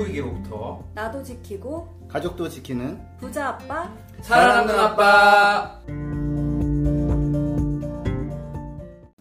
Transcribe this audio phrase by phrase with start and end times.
[0.00, 0.84] 기부이기로부터.
[0.94, 3.92] 나도 지키고 가족도 지키는 부자 아빠
[4.22, 5.80] 사랑하는 아빠.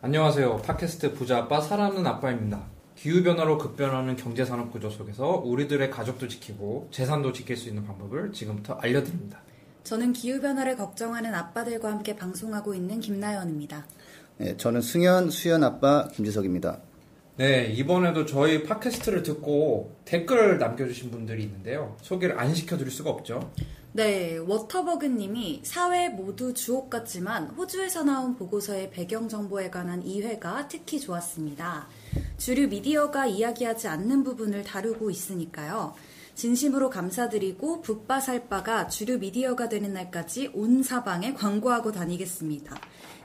[0.01, 0.57] 안녕하세요.
[0.57, 2.63] 팟캐스트 부자 아빠 사랑하는 아빠입니다.
[2.95, 9.39] 기후변화로 급변하는 경제산업 구조 속에서 우리들의 가족도 지키고 재산도 지킬 수 있는 방법을 지금부터 알려드립니다.
[9.83, 13.85] 저는 기후변화를 걱정하는 아빠들과 함께 방송하고 있는 김나연입니다.
[14.37, 16.79] 네, 저는 승현 수현 아빠 김지석입니다.
[17.39, 21.95] 네, 이번에도 저희 팟캐스트를 듣고 댓글을 남겨주신 분들이 있는데요.
[22.01, 23.53] 소개를 안 시켜드릴 수가 없죠.
[23.93, 31.87] 네, 워터버그님이 사회 모두 주옥 같지만 호주에서 나온 보고서의 배경 정보에 관한 이해가 특히 좋았습니다.
[32.35, 35.93] 주류 미디어가 이야기하지 않는 부분을 다루고 있으니까요.
[36.35, 42.75] 진심으로 감사드리고 붓바살바가 주류 미디어가 되는 날까지 온 사방에 광고하고 다니겠습니다.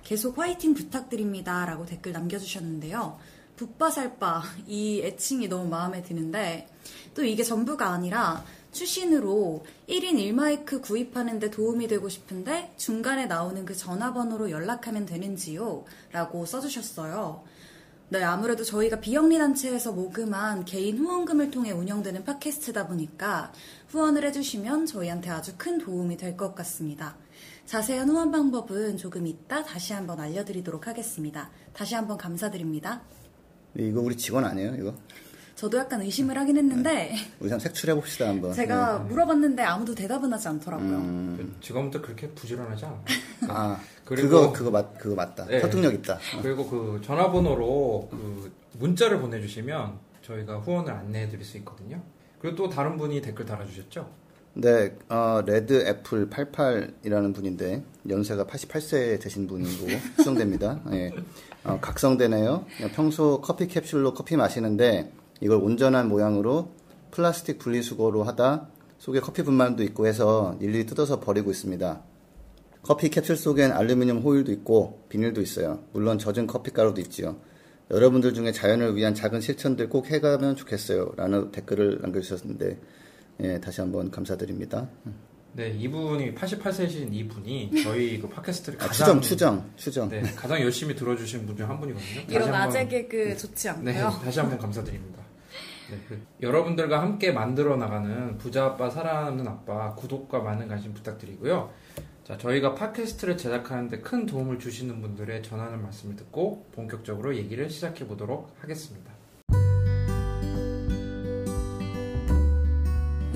[0.05, 1.67] 계속 화이팅 부탁드립니다.
[1.67, 3.19] 라고 댓글 남겨주셨는데요.
[3.57, 6.69] 붓바살바 이 애칭이 너무 마음에 드는데
[7.15, 14.51] 또 이게 전부가 아니라 추신으로 1인 1마이크 구입하는데 도움이 되고 싶은데 중간에 나오는 그 전화번호로
[14.51, 15.85] 연락하면 되는지요?
[16.11, 17.45] 라고 써주셨어요.
[18.11, 23.53] 네, 아무래도 저희가 비영리 단체에서 모금한 개인 후원금을 통해 운영되는 팟캐스트다 보니까
[23.89, 27.17] 후원을 해주시면 저희한테 아주 큰 도움이 될 것 같습니다.
[27.67, 31.51] 자세한 후원 방법은 조금 이따 다시 한번 알려드리도록 하겠습니다.
[31.73, 33.03] 다시 한번 감사드립니다.
[33.75, 34.95] 네, 이거 우리 직원 아니에요, 이거?
[35.57, 38.53] 저도 약간 의심을 하긴 했는데 우리 한번 색출해 봅시다 한번.
[38.53, 40.89] 제가 물어봤는데 아무도 대답은 하지 않더라고요.
[40.99, 43.05] 음, 지금부터 그렇게 부지런하지 않아요.
[43.49, 45.47] 아, 그리고- 그거 그거 맞 그거 맞다.
[45.47, 45.61] 네.
[45.61, 46.19] 설득력 있다.
[46.43, 52.03] 그리고 그 전화번호로 그 문자를 보내주시면 저희가 후원을 안내해드릴 수 있거든요.
[52.41, 54.11] 그리고 또 다른 분이 댓글 달아주셨죠?
[54.55, 59.87] 네, 어, 레드 애플 88이라는 분인데 연세가 88세 되신 분이고
[60.17, 60.81] 추정됩니다.
[60.93, 61.11] 예.
[61.65, 62.67] 어, 각성되네요.
[62.95, 66.73] 평소 커피 캡슐로 커피 마시는데 이걸 온전한 모양으로
[67.11, 68.69] 플라스틱 분리수거로 하다
[68.99, 72.03] 속에 커피 분말도 있고 해서 일일이 뜯어서 버리고 있습니다.
[72.83, 75.81] 커피 캡슐 속엔 알루미늄 호일도 있고 비닐도 있어요.
[75.93, 77.37] 물론 젖은 커피 가루도 있지요.
[77.91, 81.13] 여러분들 중에 자연을 위한 작은 실천들 꼭 해가면 좋겠어요.
[81.17, 82.79] 라는 댓글을 남겨주셨는데
[83.41, 84.89] 예, 다시 한번 감사드립니다.
[85.57, 90.09] 네, 이분이 88세이신 이분이 저희 그 팟캐스트를 아, 가장 추정, 추정, 추정.
[90.09, 92.23] 네, 가장 열심히 들어주신 분 중 한 분이거든요.
[92.29, 94.21] 이런 아재 개그 좋지 네, 않고요.
[94.25, 95.23] 다시 한번 감사드립니다.
[95.91, 101.71] 네, 그 여러분들과 함께 만들어 나가는 부자 아빠 사랑하는 아빠 구독과 많은 관심 부탁드리고요.
[102.25, 108.51] 자, 저희가 팟캐스트를 제작하는데 큰 도움을 주시는 분들의 전하는 말씀을 듣고 본격적으로 얘기를 시작해 보도록
[108.61, 109.13] 하겠습니다.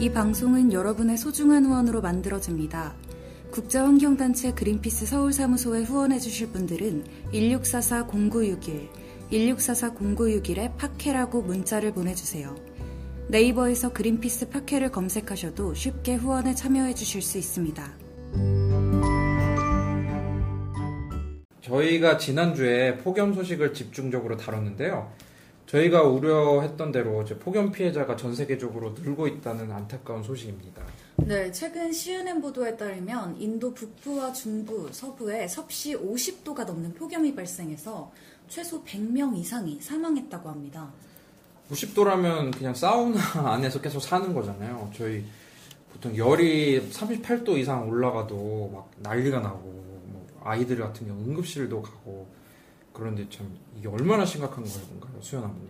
[0.01, 2.95] 이 방송은 여러분의 소중한 후원으로 만들어집니다.
[3.51, 8.89] 국제환경단체 그린피스 서울사무소에 후원해주실 분들은 1644-0961,
[9.33, 12.55] 1644-0961에 팟캐라고 문자를 보내주세요.
[13.27, 17.93] 네이버에서 그린피스 팟캐를 검색하셔도 쉽게 후원에 참여해주실 수 있습니다.
[21.61, 25.11] 저희가 지난주에 폭염 소식을 집중적으로 다뤘는데요.
[25.69, 30.83] 저희가 우려했던 대로 이제 폭염 피해자가 전 세계적으로 늘고 있다는 안타까운 소식입니다.
[31.17, 38.11] 네, 최근 CNN 보도에 따르면 인도 북부와 중부, 서부에 섭씨 50도가 넘는 폭염이 발생해서
[38.49, 40.91] 최소 100명 이상이 사망했다고 합니다.
[41.71, 43.21] 90도라면 그냥 사우나
[43.53, 44.91] 안에서 계속 사는 거잖아요.
[44.97, 45.23] 저희
[45.93, 49.61] 보통 열이 38도 이상 올라가도 막 난리가 나고
[50.07, 52.27] 뭐 아이들 같은 경우 응급실도 가고
[52.99, 53.47] 그런데 참
[53.79, 55.69] 이게 얼마나 심각한 건가요, 수연 아버님?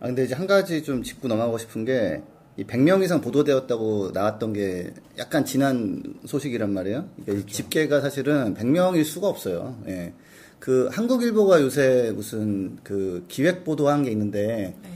[0.00, 2.22] 아, 근데 이제 한 가지 좀 짚고 넘어가고 싶은 게,
[2.56, 7.08] 이 100명 이상 보도되었다고 나왔던 게 약간 지난 소식이란 말이에요.
[7.22, 9.80] 그러니까 이 집계가 사실은 100명일 수가 없어요.
[9.86, 10.12] 예.
[10.58, 14.90] 그 한국일보가 요새 무슨 그 기획 보도한 게 있는데, 네.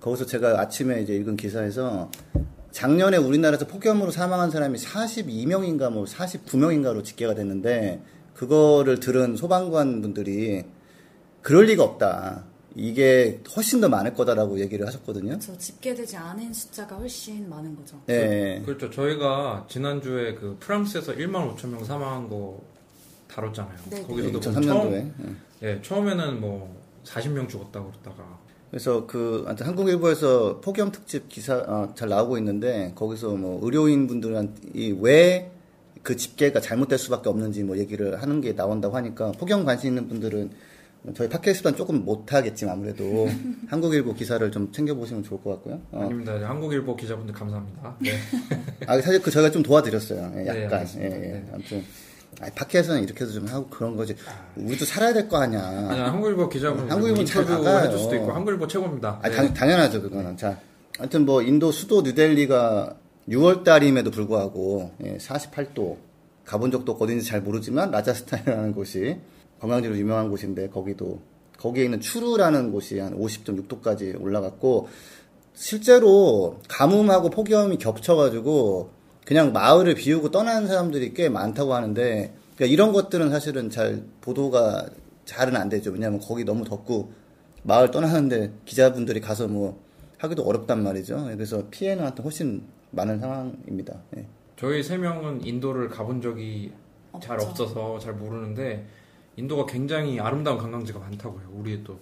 [0.00, 2.10] 거기서 제가 아침에 이제 읽은 기사에서
[2.72, 8.02] 작년에 우리나라에서 폭염으로 사망한 사람이 42명인가 뭐 49명인가로 집계가 됐는데
[8.34, 10.64] 그거를 들은 소방관 분들이
[11.44, 12.42] 그럴 리가 없다.
[12.74, 15.38] 이게 훨씬 더 많을 거다라고 얘기를 하셨거든요.
[15.38, 18.00] 저 집계되지 않은 숫자가 훨씬 많은 거죠.
[18.06, 18.62] 네.
[18.64, 18.90] 그렇죠.
[18.90, 22.60] 저희가 지난주에 그 프랑스에서 1만 5천 명 사망한 거
[23.28, 23.76] 다뤘잖아요.
[23.90, 24.02] 네, 네.
[24.06, 24.62] 거기서도 뭐 2003년도에.
[24.64, 28.38] 처음, 예, 처음에는 뭐 40명 죽었다고 그러다가
[28.70, 35.54] 그래서 그 한국일보에서 폭염 특집 기사 어, 잘 나오고 있는데 거기서 뭐 의료인 분들한테 왜
[36.04, 40.50] 그 집계가 잘못될 수밖에 없는지 뭐 얘기를 하는 게 나온다고 하니까 폭염 관심 있는 분들은
[41.14, 43.28] 저희 팟캐스트는 조금 못하겠지만 아무래도
[43.68, 45.80] 한국일보 기사를 좀 챙겨보시면 좋을 것 같고요.
[45.92, 46.02] 어.
[46.04, 46.32] 아닙니다.
[46.48, 47.96] 한국일보 기자분들 감사합니다.
[48.00, 48.12] 네.
[48.86, 50.32] 아, 사실 그 저희가 좀 도와드렸어요.
[50.36, 50.86] 예, 네, 약간.
[50.98, 51.04] 예.
[51.04, 51.08] 예.
[51.08, 51.44] 네.
[51.52, 51.84] 아무튼.
[52.40, 54.16] 아, 팟캐스트는 이렇게 해서 좀 하고 그런 거지.
[54.56, 55.60] 우리도 살아야 될 거 아니야.
[55.62, 57.86] 아니, 한국일보 기자분 한국일보는 잘 인터뷰 나가요.
[57.86, 59.20] 해줄 수도 있고 한국일보 최고입니다.
[59.22, 59.36] 아, 네.
[59.36, 60.36] 당, 당연하죠, 그거는.
[60.36, 60.58] 자,
[60.98, 62.96] 하여튼 뭐 인도 수도 뉴델리가
[63.28, 65.96] 6월 달임에도 불구하고 예, 48도
[66.44, 69.18] 가본 적도 어딘지 잘 모르지만 라자스탄이라는 곳이
[69.64, 71.20] 관광지로 유명한 곳인데 거기도
[71.58, 74.88] 거기에 있는 추루라는 곳이 한 50.6도까지 올라갔고
[75.54, 78.90] 실제로 가뭄하고 폭염이 겹쳐가지고
[79.24, 84.86] 그냥 마을을 비우고 떠나는 사람들이 꽤 많다고 하는데 그러니까 이런 것들은 사실은 잘 보도가
[85.24, 85.90] 잘은 안 되죠.
[85.90, 87.12] 왜냐하면 거기 너무 덥고
[87.62, 89.80] 마을 떠나는데 기자분들이 가서 뭐
[90.18, 91.24] 하기도 어렵단 말이죠.
[91.32, 93.94] 그래서 피해는 하여튼 훨씬 많은 상황입니다.
[94.18, 94.26] 예.
[94.56, 96.72] 저희 세 명은 인도를 가본 적이
[97.22, 97.62] 잘 없죠.
[97.62, 98.86] 없어서 잘 모르는데
[99.36, 101.50] 인도가 굉장히 아름다운 관광지가 많다고요.
[101.52, 101.98] 우리의 또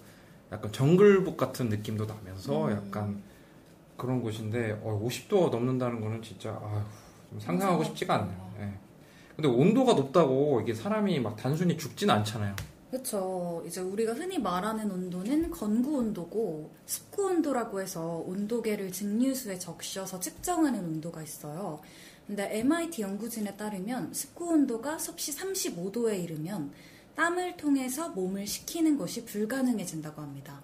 [0.51, 3.21] 약간 정글북 같은 느낌도 나면서 약간
[3.97, 6.81] 그런 곳인데 어, 50도가 넘는다는 거는 진짜 아휴,
[7.29, 8.53] 좀 상상하고 싶지가 않네요.
[8.59, 8.73] 예.
[9.35, 12.55] 근데 온도가 높다고 이게 사람이 막 단순히 죽진 않잖아요.
[12.91, 13.63] 그렇죠.
[13.65, 21.23] 이제 우리가 흔히 말하는 온도는 건구 온도고 습구 온도라고 해서 온도계를 증류수에 적셔서 측정하는 온도가
[21.23, 21.81] 있어요.
[22.27, 26.71] 근데 MIT 연구진에 따르면 습구 온도가 섭씨 35도에 이르면
[27.15, 30.61] 땀을 통해서 몸을 식히는 것이 불가능해진다고 합니다.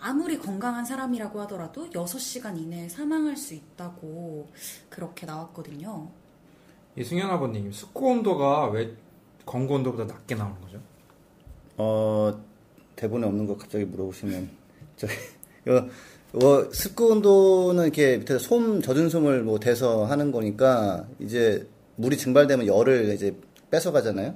[0.00, 4.48] 아무리 건강한 사람이라고 하더라도 6시간 이내에 사망할 수 있다고
[4.90, 6.10] 그렇게 나왔거든요.
[6.96, 8.94] 이승현 아버님, 습구 온도가 왜
[9.46, 10.80] 건고 온도보다 낮게 나오는 거죠?
[11.76, 12.38] 어,
[12.96, 14.50] 대본에 없는 거 갑자기 물어보시면,
[14.96, 15.12] 저기,
[15.66, 15.88] 어,
[16.38, 22.66] 어, 습구 온도는 이렇게 밑에서 솜, 젖은 솜을 뭐 대서 하는 거니까, 이제 물이 증발되면
[22.66, 23.36] 열을 이제
[23.70, 24.34] 뺏어 가잖아요?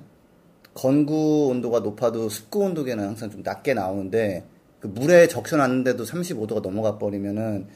[0.79, 4.45] 건구 온도가 높아도 습구 온도계는 항상 좀 낮게 나오는데,
[4.79, 7.67] 그 물에 적셔놨는데도 35도가 넘어가 버리면은,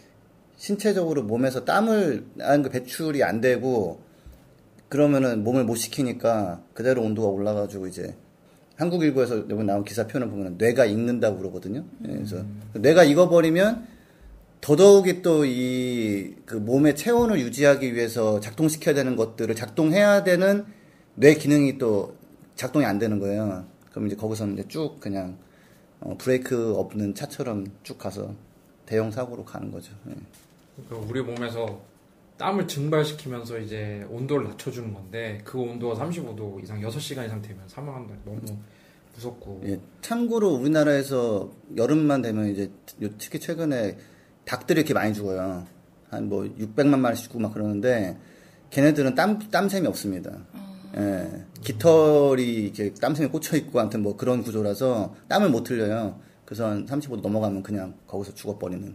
[0.57, 4.01] 신체적으로 몸에서 땀을, 하는 그 배출이 안 되고,
[4.89, 8.15] 그러면은 몸을 못 식히니까 그대로 온도가 올라가지고 이제
[8.77, 11.85] 한국일보에서 이번 나온 기사 표현을 보면 뇌가 익는다고 그러거든요.
[12.07, 12.45] 예, 그래서
[12.75, 13.87] 뇌가 익어버리면
[14.61, 20.67] 더더욱이 또 이 그 몸의 체온을 유지하기 위해서 작동시켜야 되는 것들을 작동해야 되는
[21.15, 22.17] 뇌 기능이 또
[22.62, 23.64] 작동이 안 되는 거예요.
[23.91, 25.37] 그럼 이제 거기서는 이제 쭉 그냥
[26.00, 28.35] 어, 브레이크 없는 차처럼 쭉 가서
[28.87, 29.93] 대형 사고로 가는 거죠.
[30.09, 30.14] 예.
[30.88, 31.81] 그러니까 우리 몸에서
[32.38, 38.14] 땀을 증발시키면서 이제 온도를 낮춰주는 건데 그 온도가 35도 이상 6시간 이상 되면 사망한다.
[38.25, 38.41] 너무
[39.15, 42.70] 무섭고 예, 참고로 우리나라에서 여름만 되면 이제
[43.03, 43.99] 요- 특히 최근에
[44.44, 45.67] 닭들이 이렇게 많이 죽어요.
[46.11, 48.17] 한 뭐 600만 마리씩 죽고 막 그러는데
[48.70, 50.31] 걔네들은 땀 땀샘이 없습니다.
[50.97, 56.19] 예, 깃털이 이렇게 땀샘에 꽂혀 있고 아무튼 뭐 그런 구조라서 땀을 못 흘려요.
[56.44, 58.94] 그래서 한 35도 넘어가면 그냥 거기서 죽어버리는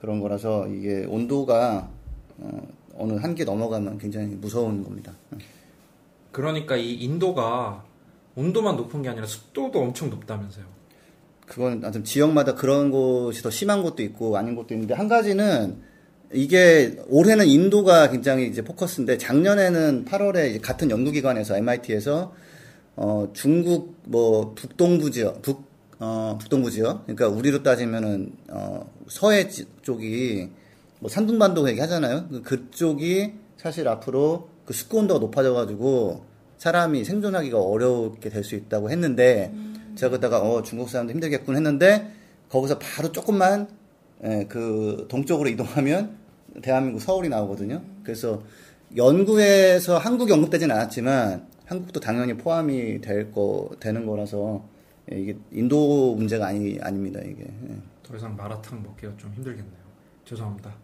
[0.00, 1.90] 그런 거라서 이게 온도가
[2.38, 5.12] 어, 어느 한계 넘어가면 굉장히 무서운 겁니다.
[6.32, 7.84] 그러니까 이 인도가
[8.34, 10.64] 온도만 높은 게 아니라 습도도 엄청 높다면서요.
[11.46, 15.82] 그건 하여튼 지역마다 그런 곳이 더 심한 곳도 있고 아닌 곳도 있는데 한 가지는
[16.32, 22.34] 이게 올해는 인도가 굉장히 이제 포커스인데 작년에는 8월에 이제 같은 연구기관에서 MIT에서
[22.96, 25.66] 어 중국 뭐 북동부 지역 북
[26.00, 30.48] 어, 북동부 지역 그러니까 우리로 따지면은 어 서해 지- 쪽이
[31.00, 32.28] 뭐 산둥반도 얘기 하잖아요.
[32.28, 36.24] 그- 그쪽이 사실 앞으로 그 습구 온도가 높아져 가지고
[36.58, 39.52] 사람이 생존하기가 어렵게 될 수 있다고 했는데
[39.94, 42.10] 제가 그러다가 어 중국 사람들 힘들겠군 했는데
[42.50, 43.68] 거기서 바로 조금만
[44.24, 46.16] 예, 그 동쪽으로 이동하면
[46.62, 47.82] 대한민국 서울이 나오거든요.
[48.02, 48.42] 그래서
[48.96, 54.64] 연구에서 한국이 언급되진 않았지만 한국도 당연히 포함이 될 거 되는 거라서
[55.12, 57.44] 예, 이게 인도 문제가 아니 아닙니다 이게.
[57.44, 57.76] 예.
[58.02, 59.88] 더 이상 마라탕 먹기가 좀 힘들겠네요.
[60.24, 60.74] 죄송합니다.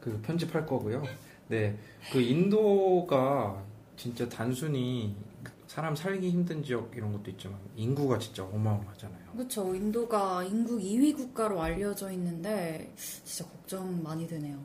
[0.00, 1.02] 그 편집할 거고요.
[1.48, 1.76] 네,
[2.12, 3.62] 그 인도가
[3.96, 5.14] 진짜 단순히
[5.72, 9.32] 사람 살기 힘든 지역 이런 것도 있지만 인구가 진짜 어마어마하잖아요.
[9.32, 9.74] 그렇죠.
[9.74, 14.62] 인도가 인구 2위 국가로 알려져 있는데 진짜 걱정 많이 되네요.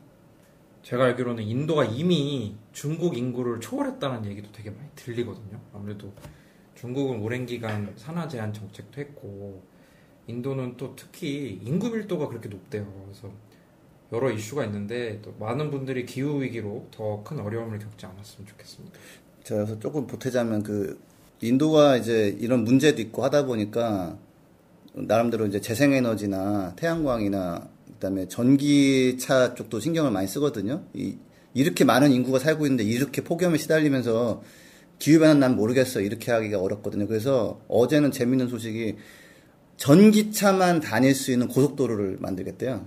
[0.82, 5.58] 제가 알기로는 인도가 이미 중국 인구를 초월했다는 얘기도 되게 많이 들리거든요.
[5.72, 6.12] 아무래도
[6.74, 9.62] 중국은 오랜 기간 산화 제한 정책도 했고
[10.26, 12.84] 인도는 또 특히 인구 밀도가 그렇게 높대요.
[13.06, 13.32] 그래서
[14.12, 18.98] 여러 이슈가 있는데 또 많은 분들이 기후 위기로 더 큰 어려움을 겪지 않았으면 좋겠습니다.
[19.48, 21.00] 제가 그래서 조금 보태자면 그
[21.40, 24.18] 인도가 이제 이런 문제도 있고 하다 보니까
[24.92, 30.82] 나름대로 이제 재생에너지나 태양광이나 그다음에 전기차 쪽도 신경을 많이 쓰거든요.
[30.92, 31.16] 이,
[31.54, 34.42] 이렇게 많은 인구가 살고 있는데 이렇게 폭염에 시달리면서
[34.98, 37.06] 기후변화 난 모르겠어 이렇게 하기가 어렵거든요.
[37.06, 38.96] 그래서 어제는 재밌는 소식이
[39.78, 42.86] 전기차만 다닐 수 있는 고속도로를 만들겠대요.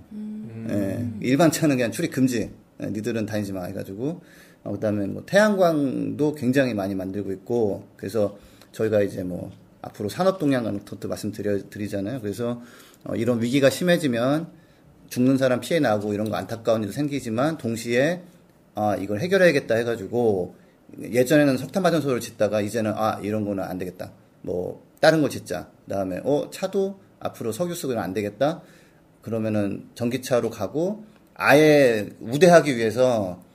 [0.68, 2.52] 예, 일반 차는 그냥 출입 금지.
[2.82, 4.20] 예, 니들은 다니지 마 해가지고
[4.64, 8.38] 어, 그다음에 뭐 태양광도 굉장히 많이 만들고 있고 그래서
[8.72, 9.50] 저희가 이제 뭐
[9.82, 12.20] 앞으로 산업 동향 같은 것도 말씀드려 드리잖아요.
[12.20, 12.62] 그래서
[13.04, 14.46] 어, 이런 위기가 심해지면
[15.08, 18.22] 죽는 사람 피해 나고 이런 거 안타까운 일도 생기지만 동시에
[18.74, 20.54] 아 이걸 해결해야겠다 해가지고
[21.00, 24.12] 예전에는 석탄 발전소를 짓다가 이제는 아 이런 거는 안 되겠다.
[24.42, 25.68] 뭐 다른 거 짓자.
[25.84, 28.62] 그다음에 어 차도 앞으로 석유 쓰고는 안 되겠다.
[29.20, 31.04] 그러면은 전기차로 가고
[31.34, 33.51] 아예 우대하기 위해서 아,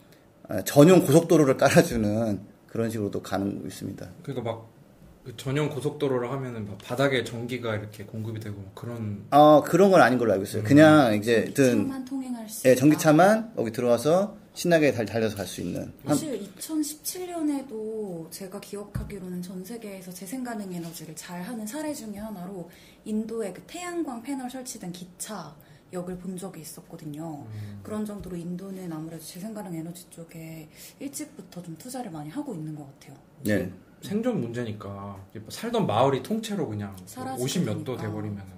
[0.66, 4.08] 전용 고속도로를 깔아주는 그런 식으로도 가는 거 있습니다.
[4.24, 9.92] 그러니까 막그 전용 고속도로를 하면은 막 바닥에 전기가 이렇게 공급이 되고 막 그런 아 그런
[9.92, 10.64] 건 아닌 걸로 알고 있어요.
[10.64, 12.76] 그냥 이제 든 전기차만 통행할 수 예.
[12.76, 15.82] 전기차만 여기 들어와서 신나게 달, 달려서 갈 수 있는.
[16.04, 22.70] 한- 사실 2017년에도 제가 기억하기로는 전 세계에서 재생 가능 에너지를 잘 하는 사례 중에 하나로
[23.06, 25.56] 인도의 그 태양광 패널 설치된 기차
[25.94, 27.46] 역을 본 적이 있었거든요.
[27.84, 30.68] 그런 정도로 인도는 아무래도 재생가능 에너지 쪽에
[31.00, 33.18] 일찍부터 좀 투자를 많이 하고 있는 것 같아요.
[33.48, 33.72] 예.
[34.02, 34.90] 생존 문제니까
[35.34, 38.02] 뭐 살던 마을이 통째로 그냥 사라지게 50몇도 되니까.
[38.04, 38.52] 돼버리면은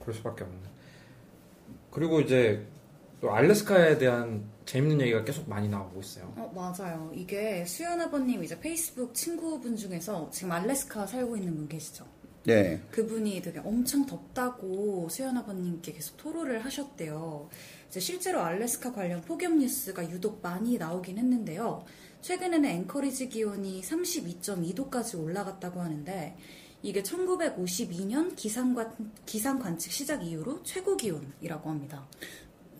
[0.00, 0.60] 그럴 수밖에 없는.
[1.90, 2.66] 그리고 이제
[3.20, 6.32] 또 알래스카에 대한 재밌는 얘기가 계속 많이 나오고 있어요.
[6.36, 7.10] 어, 맞아요.
[7.14, 12.04] 이게 수연 아버님 이제 페이스북 친구분 중에서 지금 알래스카 살고 있는 분 계시죠?
[12.44, 12.80] 네.
[12.90, 17.48] 그분이 되게 엄청 덥다고 수연 아버님께 계속 토로를 하셨대요.
[17.88, 21.84] 이제 실제로 알래스카 관련 폭염 뉴스가 유독 많이 나오긴 했는데요.
[22.20, 26.36] 최근에는 앵커리지 기온이 32.2도까지 올라갔다고 하는데
[26.82, 28.92] 이게 1952년 기상관,
[29.24, 32.06] 기상 관측 시작 이후로 최고 기온이라고 합니다.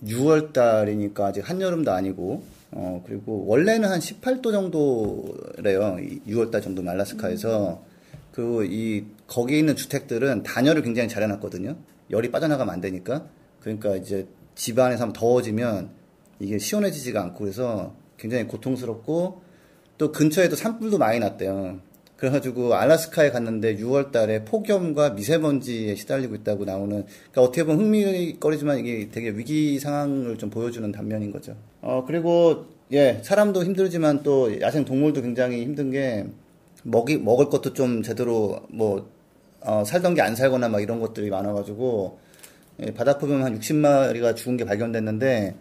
[0.04, 2.42] 6월 달이니까 아직 한여름도 아니고,
[2.72, 5.96] 어, 그리고 원래는 한 18도 정도래요.
[6.26, 7.82] 6월 달 정도 알라스카에서.
[8.30, 11.76] 그, 이, 거기 있는 주택들은 단열을 굉장히 잘 해놨거든요.
[12.10, 13.28] 열이 빠져나가면 안 되니까.
[13.60, 15.90] 그러니까 이제 집 안에서 한번 더워지면
[16.38, 19.42] 이게 시원해지지가 않고 그래서 굉장히 고통스럽고
[19.98, 21.80] 또 근처에도 산불도 많이 났대요.
[22.16, 29.08] 그래가지고 알라스카에 갔는데 6월 달에 폭염과 미세먼지에 시달리고 있다고 나오는, 그러니까 어떻게 보면 흥미거리지만 이게
[29.10, 31.56] 되게 위기 상황을 좀 보여주는 단면인 거죠.
[31.82, 36.26] 어, 그리고, 예, 사람도 힘들지만 또 야생 동물도 굉장히 힘든 게,
[36.84, 39.10] 먹이, 먹을 것도 좀 제대로 뭐,
[39.64, 42.18] 어, 살던 게 안 살거나 막 이런 것들이 많아가지고,
[42.80, 45.54] 예, 바다 표면 한 60마리가 죽은 게 발견됐는데,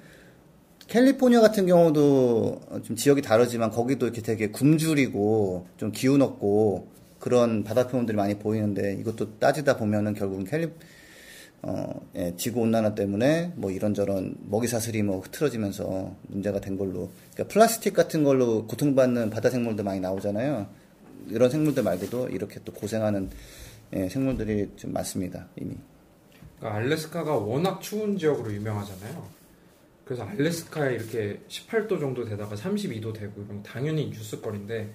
[0.87, 6.87] 캘리포니아 같은 경우도 좀 지역이 다르지만 거기도 이렇게 되게 굶주리고 좀 기운 없고
[7.19, 10.69] 그런 바다 표현들이 많이 보이는데 이것도 따지다 보면은 결국은 캘리
[11.61, 17.53] 어, 예, 지구 온난화 때문에 뭐 이런저런 먹이 사슬이 뭐 흐트러지면서 문제가 된 걸로 그러니까
[17.53, 20.67] 플라스틱 같은 걸로 고통받는 바다 생물도 많이 나오잖아요.
[21.29, 23.29] 이런 생물들 말고도 이렇게 또 고생하는
[23.95, 25.75] 예, 생물들이 좀 많습니다 이미.
[26.59, 29.27] 그러니까 알래스카가 워낙 추운 지역으로 유명하잖아요.
[30.05, 34.91] 그래서 알래스카에 이렇게 18도 정도 되다가 32도 되고 이런 건 당연히 뉴스거리인데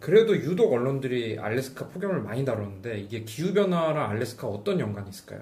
[0.00, 5.40] 그래도 유독 언론들이 알래스카 폭염을 많이 다뤘는데 이게 기후 변화랑 알래스카 어떤 연관이 있을까요?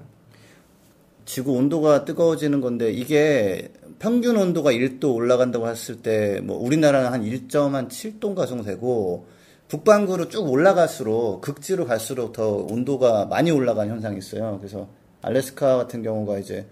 [1.24, 8.46] 지구 온도가 뜨거워지는 건데 이게 평균 온도가 1도 올라간다고 했을 때 뭐 우리나라는 한 1.7도인가
[8.46, 9.26] 정도 되고
[9.74, 14.58] 북반구로 쭉 올라갈수록 극지로 갈수록 더 온도가 많이 올라가는 현상이 있어요.
[14.60, 14.86] 그래서
[15.20, 16.66] 알래스카 같은 경우가 이제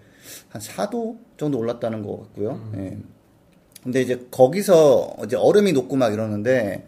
[0.47, 2.71] 한 4도 정도 올랐다는 것 같고요.
[2.77, 2.97] 예.
[3.83, 6.87] 근데 이제 거기서 이제 얼음이 녹고 막 이러는데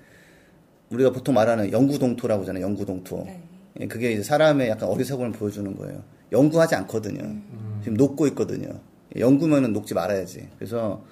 [0.89, 2.63] 우리가 보통 말하는 영구 동토라고 하잖아요.
[2.63, 3.23] 영구 동토.
[3.25, 3.41] 네.
[3.81, 6.01] 예, 그게 이제 사람의 약간 어리석음을 보여주는 거예요.
[6.31, 7.35] 연구하지 않거든요.
[7.83, 8.69] 지금 녹고 있거든요.
[9.19, 10.47] 연구면은 녹지 말아야지.
[10.57, 11.03] 그래서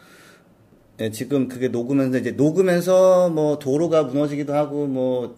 [1.00, 5.36] 예, 지금 그게 녹으면서 이제 녹으면서 뭐 도로가 무너지기도 하고 뭐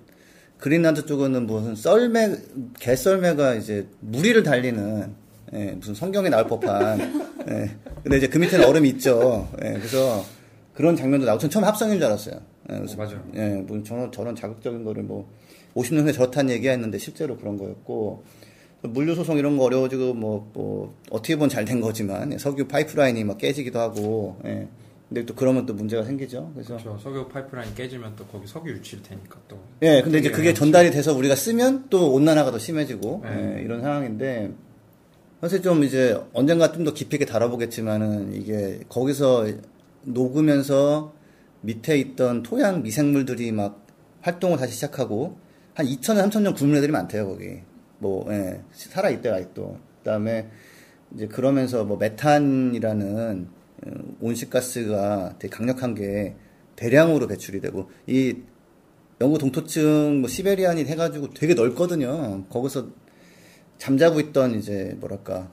[0.58, 2.36] 그린란드 쪽은 무슨 썰매
[2.80, 5.14] 개썰매가 이제 무리를 달리는
[5.54, 7.00] 예, 무슨 성경에 나올 법한
[7.50, 7.72] 예,
[8.04, 9.48] 근데 이제 그 밑에는 얼음이 있죠.
[9.64, 10.24] 예, 그래서
[10.74, 12.36] 그런 장면도 나오고 전 처음 합성인 줄 알았어요.
[12.72, 13.24] 예, 그래서 맞아요.
[13.36, 15.30] 예, 뭐 저런, 저런 자극적인 거를 뭐
[15.76, 18.24] 50년 후에 저렇다는 얘기 했는데 실제로 그런 거였고
[18.82, 23.24] 물류 소송 이런 거 어려워지고 뭐, 뭐 어떻게 보면 잘 된 거지만 예, 석유 파이프라인이
[23.24, 24.68] 막 깨지기도 하고 예.
[25.10, 26.52] 근데 또 그러면 또 문제가 생기죠.
[26.54, 26.98] 그래서 그렇죠.
[26.98, 31.14] 석유 파이프라인 깨지면 또 거기 석유 유출이 되니까 또 예, 근데 이제 그게 전달이 돼서
[31.16, 33.58] 우리가 쓰면 또 온난화가 더 심해지고 네.
[33.58, 34.52] 예, 이런 상황인데
[35.42, 39.48] 사실 좀 이제 언젠가 좀 더 깊이 있게 다뤄보겠지만은 이게 거기서
[40.04, 41.14] 녹으면서
[41.62, 43.86] 밑에 있던 토양 미생물들이 막
[44.22, 45.38] 활동을 다시 시작하고
[45.76, 47.60] 한 2000년, 3000년 굶은 애들이 많대요 거기
[48.00, 50.50] 뭐 예, 살아 있대요 아직도 그다음에
[51.14, 53.65] 이제 그러면서 뭐 메탄이라는 어,
[54.20, 56.36] 온실가스가 되게 강력한 게
[56.76, 58.36] 대량으로 배출이 되고 이
[59.22, 62.44] 영구 동토층 뭐 시베리안이 해가지고 되게 넓거든요.
[62.50, 62.88] 거기서
[63.78, 65.50] 잠자고 있던 이제 뭐랄까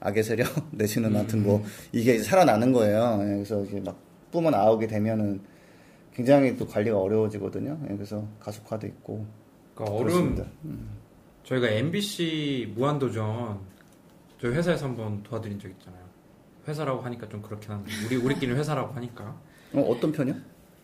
[0.00, 3.20] 악의 세력 내지는 아무튼 뭐 이게 이제 살아나는 거예요.
[3.22, 3.98] 예, 그래서 이게 막
[4.32, 5.40] 뿜어 나오게 되면은
[6.12, 7.78] 굉장히 또 관리가 어려워지거든요.
[7.90, 9.26] 예, 그래서 가속화도 있고
[9.74, 10.44] 그러니까 얼음 그렇습니다.
[11.44, 13.60] 저희가 MBC 무한도전
[14.40, 16.03] 저희 회사에서 한번 도와드린 적 있잖아요.
[16.66, 19.36] 회사라고 하니까 좀 그렇긴 한데 우리 우리끼리 회사라고 하니까
[19.72, 20.34] 어, 어떤 편이요?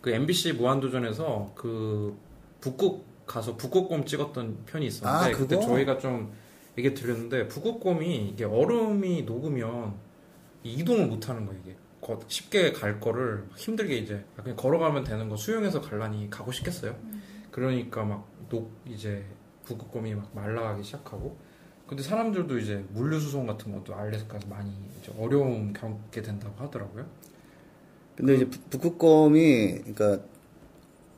[0.01, 2.17] 그 MBC 무한도전에서 그
[2.59, 5.59] 북극 가서 북극곰 찍었던 편이 있었는데 아, 그때?
[5.59, 6.33] 저희가 좀
[6.77, 9.93] 얘기 드렸는데 북극곰이 이게 얼음이 녹으면
[10.63, 15.29] 이동을 못 하는 거예요 이게 거- 쉽게 갈 거를 힘들게 이제 아, 그냥 걸어가면 되는
[15.29, 16.95] 거 수영해서 갈라니 가고 싶겠어요
[17.51, 19.23] 그러니까 막 녹 이제
[19.63, 21.37] 북극곰이 막 말라가기 시작하고
[21.91, 24.71] 근데 사람들도 이제 물류수송 같은 것도 알래스카에서 많이
[25.19, 27.05] 어려움 겪게 된다고 하더라고요
[28.15, 30.19] 근데 이제 북- 북극곰이 그러니까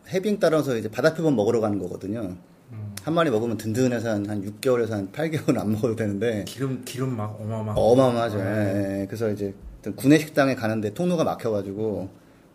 [0.10, 2.36] 해빙 따라서 이제 바다표범 먹으러 가는 거거든요.
[2.72, 2.96] 음.
[3.04, 7.40] 한 마리 먹으면 든든해서 한, 한 6개월에서 한 8개월은 안 먹어도 되는데 기름 기름 막
[7.40, 8.38] 어마어마 어마어마하죠.
[8.40, 8.44] 네.
[8.44, 9.06] 예, 예.
[9.06, 12.10] 그래서 이제 어떤 구내 식당에 가는데 통로가 막혀가지고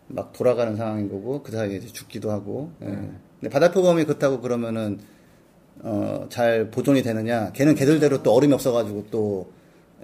[0.09, 2.69] 막 돌아가는 상황인 거고 그 사이에 이제 죽기도 하고.
[2.81, 2.85] 예.
[2.87, 3.11] 네.
[3.39, 4.99] 근데 바다표범이 그렇다고 그러면은
[5.81, 7.51] 어, 잘 보존이 되느냐?
[7.53, 9.51] 걔는 걔들대로 또 얼음이 없어가지고 또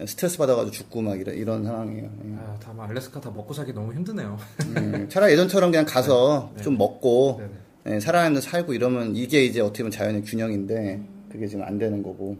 [0.05, 2.03] 스트레스 받아가지고 죽고 막 이런, 이런 상황이에요.
[2.03, 2.35] 예.
[2.37, 4.37] 아, 다만 알래스카 다 먹고 살기 너무 힘드네요.
[4.67, 6.61] 음, 차라리 예전처럼 그냥 가서 네.
[6.63, 7.37] 좀 먹고
[7.85, 7.95] 네네.
[7.95, 11.01] 예, 살아있는 살고 이러면 이게 이제 어떻게 보면 자연의 균형인데
[11.31, 12.37] 그게 지금 안 되는 거고.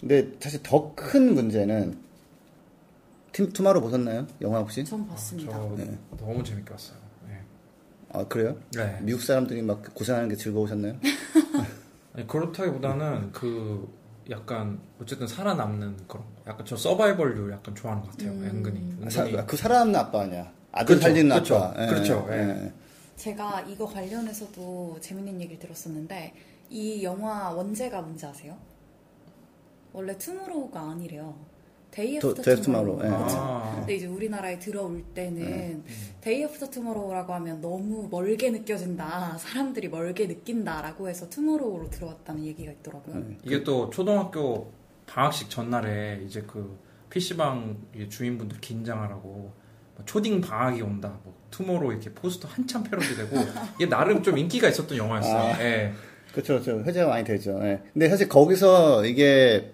[0.00, 1.98] 근데 사실 더 큰 문제는
[3.32, 4.26] 팀 투마로 보셨나요?
[4.40, 4.84] 영화 혹시?
[4.84, 5.52] 전 봤습니다.
[5.52, 5.98] 저 네.
[6.18, 6.96] 너무 재밌게 봤어요.
[7.28, 7.34] 네.
[8.12, 8.56] 아 그래요?
[8.72, 8.98] 네.
[9.02, 10.96] 미국 사람들이 막 고생하는 게 즐거우셨나요?
[12.16, 13.88] 아니, 그렇다기보다는 그
[14.30, 16.30] 약간 어쨌든 살아남는 그런 거.
[16.46, 18.30] 약간 저 서바이벌류 약간 좋아하는 것 같아요.
[18.32, 18.96] 은근히.
[19.04, 19.46] 아, 사- 은근히.
[19.46, 20.50] 그 살아남는 아빠 아니야.
[20.72, 21.82] 아들 그렇죠, 살리는 그렇죠, 아빠.
[21.82, 22.64] 예, 그렇죠, 예, 예.
[22.66, 22.72] 예.
[23.16, 26.34] 제가 이거 관련해서도 재밌는 얘기를 들었었는데
[26.70, 28.56] 이 영화 원제가 뭔지 아세요?
[29.92, 31.34] 원래 투모로우가 아니래요.
[31.96, 32.98] Day the- after day after tomorrow.
[32.98, 33.26] Tomorrow, 예.
[33.30, 33.74] 아.
[33.78, 35.80] 근데 이제 우리나라에 들어올 때는 네.
[36.20, 39.38] Day After Tomorrow라고 하면 너무 멀게 느껴진다.
[39.38, 43.14] 사람들이 멀게 느낀다라고 해서 Tomorrow로 들어왔다는 얘기가 있더라고요.
[43.16, 43.38] 네.
[43.44, 44.70] 이게 또 초등학교
[45.06, 47.78] 방학식 전날에 이제 그 PC방
[48.10, 49.22] 주인분들 긴장하라고
[49.94, 51.18] 뭐 초딩 방학이 온다.
[51.24, 53.36] 뭐 Tomorrow 이렇게 포스터 한참 패러디되고
[53.76, 55.36] 이게 나름 좀 인기가 있었던 영화였어요.
[55.54, 55.62] 아.
[55.64, 55.92] 예.
[56.32, 56.84] 그렇죠, 그렇죠.
[56.84, 57.58] 회자가 많이 되죠.
[57.62, 57.80] 예.
[57.94, 59.72] 근데 사실 거기서 이게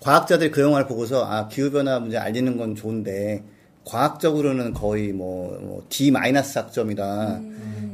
[0.00, 3.44] 과학자들이 그 영화를 보고서 아 기후 변화 문제 알리는 건 좋은데
[3.84, 7.40] 과학적으로는 거의 뭐, 뭐 D 마이너스 학점이다.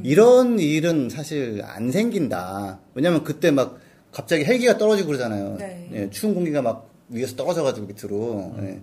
[0.02, 2.78] 이런 일은 사실 안 생긴다.
[2.94, 3.78] 왜냐면 그때 막
[4.12, 5.56] 갑자기 헬기가 떨어지고 그러잖아요.
[5.58, 5.88] 네.
[5.92, 8.54] 예, 추운 공기가 막 위에서 떨어져가지고 밑으로.
[8.62, 8.80] 예.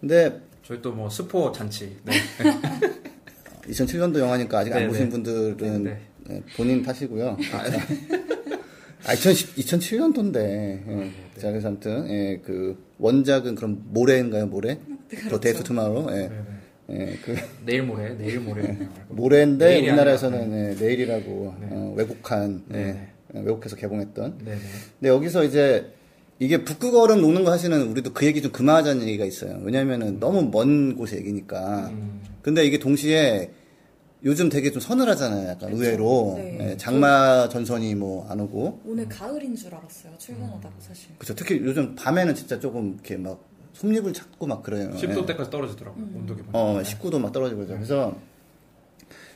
[0.00, 1.96] 근데 저희 또 뭐 스포 잔치.
[2.04, 2.12] 네.
[3.68, 5.10] 2007년도 영화니까 아직 안 네, 보신 네.
[5.10, 7.36] 분들은 네, 예, 본인 탓이고요.
[7.52, 7.62] 아,
[9.04, 10.32] 2010, 2007년도인데.
[10.32, 14.78] 네, 자, 그래서 아무튼, 예, 그, 원작은 그럼 모레인가요, 모레?
[15.30, 16.06] 더 데이트 투마로?
[16.10, 16.16] 예.
[16.16, 16.30] 네,
[16.86, 17.00] 네.
[17.12, 17.34] 예, 그,
[17.64, 18.76] 내일 모레, 내일 모레.
[19.08, 21.66] 모레인데, 내일이 우리나라에서는 예, 내일이라고, 네.
[21.70, 24.38] 어, 왜곡한, 예, 네, 예, 왜곡해서 개봉했던.
[24.44, 24.58] 네, 네.
[24.98, 25.92] 근데 여기서 이제,
[26.38, 29.60] 이게 북극 얼음 녹는 거 사실은 우리도 그 얘기 좀 그만하자는 얘기가 있어요.
[29.62, 31.90] 왜냐면은 너무 먼 곳의 얘기니까.
[31.90, 32.22] 음.
[32.40, 33.50] 근데 이게 동시에
[34.24, 35.48] 요즘 되게 좀 서늘하잖아요.
[35.48, 35.82] 약간 그쵸.
[35.82, 36.34] 의외로.
[36.36, 36.58] 네.
[36.72, 38.80] 예, 장마 전선이 뭐 안 오고.
[38.84, 40.12] 오늘 가을인 줄 알았어요.
[40.18, 41.10] 출근하다가 사실.
[41.18, 41.34] 그쵸.
[41.34, 44.90] 특히 요즘 밤에는 진짜 조금 이렇게 막 솜잎을 찾고 막 그래요.
[44.94, 45.26] 10도 예.
[45.26, 46.04] 때까지 떨어지더라고요.
[46.04, 46.58] 온도계 보니까.
[46.58, 47.74] 어, 19도 막 떨어지고 그러죠.
[47.74, 48.14] 그래서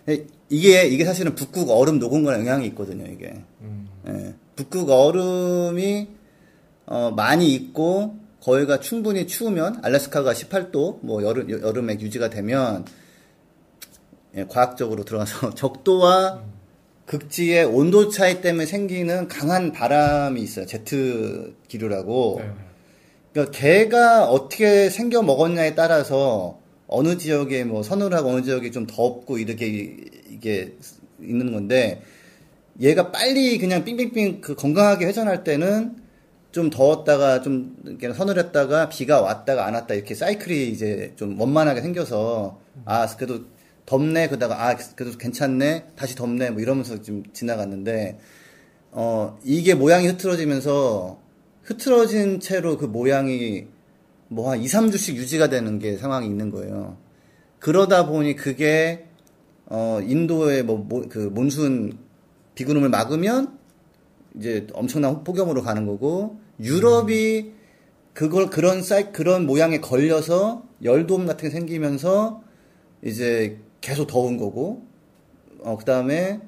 [0.08, 3.10] 예, 이게 이게 사실은 북극 얼음 녹은 거랑 영향이 있거든요.
[3.10, 3.42] 이게.
[3.62, 3.88] 음.
[4.08, 4.34] 예.
[4.56, 6.08] 북극 얼음이
[6.86, 13.03] 어, 많이 있고 거기가 충분히 추우면 알래스카가 18도 뭐 여름 여름에 유지가 되면 예,
[14.48, 16.42] 과학적으로 들어가서 적도와
[17.06, 20.66] 극지의 온도 차이 때문에 생기는 강한 바람이 있어요.
[20.66, 22.36] 제트 기류라고.
[22.40, 22.52] 네, 네.
[23.32, 29.96] 그러니까 개가 어떻게 생겨 먹었냐에 따라서 어느 지역에 뭐 서늘하고 어느 지역이 좀 덥고 이렇게
[30.30, 30.76] 이게
[31.20, 32.02] 있는 건데
[32.80, 35.96] 얘가 빨리 그냥 삥삥삥 그 건강하게 회전할 때는
[36.52, 42.60] 좀 더웠다가 좀 이렇게 서늘했다가 비가 왔다가 안 왔다 이렇게 사이클이 이제 좀 원만하게 생겨서
[42.84, 43.40] 아 그래도
[43.86, 44.28] 덥네?
[44.28, 45.86] 그러다가 아 그래도 괜찮네?
[45.96, 46.50] 다시 덥네?
[46.50, 48.18] 뭐 이러면서 좀 지나갔는데
[48.92, 51.20] 어 이게 모양이 흐트러지면서
[51.62, 53.66] 흐트러진 채로 그 모양이
[54.28, 56.96] 뭐 한 2, 3주씩 유지가 되는 게 상황이 있는 거예요.
[57.58, 59.06] 그러다 보니 그게
[59.66, 61.98] 어 인도의 뭐그 몬순
[62.54, 63.58] 비구름을 막으면
[64.36, 67.52] 이제 엄청난 폭염으로 가는 거고 유럽이
[68.12, 72.42] 그걸 그런 사이 그런 모양에 걸려서 열돔 같은 게 생기면서
[73.02, 74.82] 이제 계속 더운 거고
[75.62, 76.40] 어 그 다음에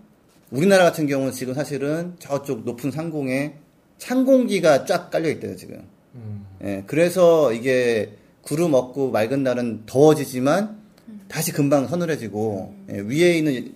[0.51, 3.57] 우리나라 같은 경우는 지금 사실은 저쪽 높은 상공에
[3.99, 5.83] 찬 공기가 쫙 깔려 있대요 지금.
[6.15, 6.47] 음.
[6.63, 10.79] 예, 그래서 이게 구름 없고 맑은 날은 더워지지만
[11.29, 13.75] 다시 금방 서늘해지고 예, 위에 있는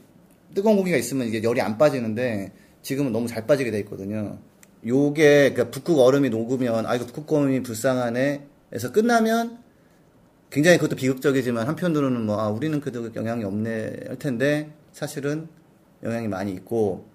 [0.54, 4.38] 뜨거운 공기가 있으면 이게 열이 안 빠지는데 지금은 너무 잘 빠지게 돼 있거든요.
[4.86, 9.58] 요게 그러니까 북극 얼음이 녹으면 아 이거 북극 얼음이 불쌍하네 에서 끝나면
[10.50, 15.48] 굉장히 그것도 비극적이지만 한편으로는 뭐 아, 우리는 그래도 영향이 없네 할 텐데 사실은
[16.02, 17.06] 영향이 많이 있고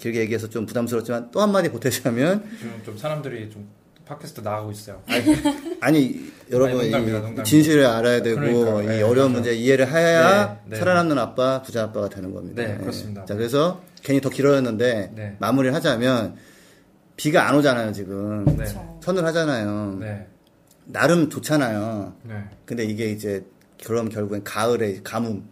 [0.00, 3.68] 길게 얘기해서 좀 부담스럽지만 또 한마디 보태자면 지금 좀 사람들이 좀
[4.04, 5.00] 팟캐스트 나가고 있어요.
[5.80, 7.42] 아니 여러분 농담입니다, 이 농담입니다.
[7.44, 8.82] 진실을 알아야 되고 그러니까요.
[8.82, 9.28] 이 네, 어려운 맞아요.
[9.28, 10.76] 문제 이해를 해야 네, 네.
[10.76, 12.62] 살아남는 아빠 부자 아빠가 되는 겁니다.
[12.62, 13.24] 네, 그렇습니다.
[13.26, 15.36] 자 그래서 괜히 더 길어졌는데 네.
[15.38, 16.34] 마무리를 하자면
[17.16, 18.56] 비가 안 오잖아요 지금 네.
[18.56, 18.98] 그렇죠.
[19.04, 20.00] 선을 하잖아요.
[20.86, 20.92] 네.
[20.92, 22.14] 나름 좋잖아요.
[22.24, 22.44] 네.
[22.64, 23.44] 근데 이게 이제
[23.84, 25.44] 그럼 결국엔 가을에 가뭄.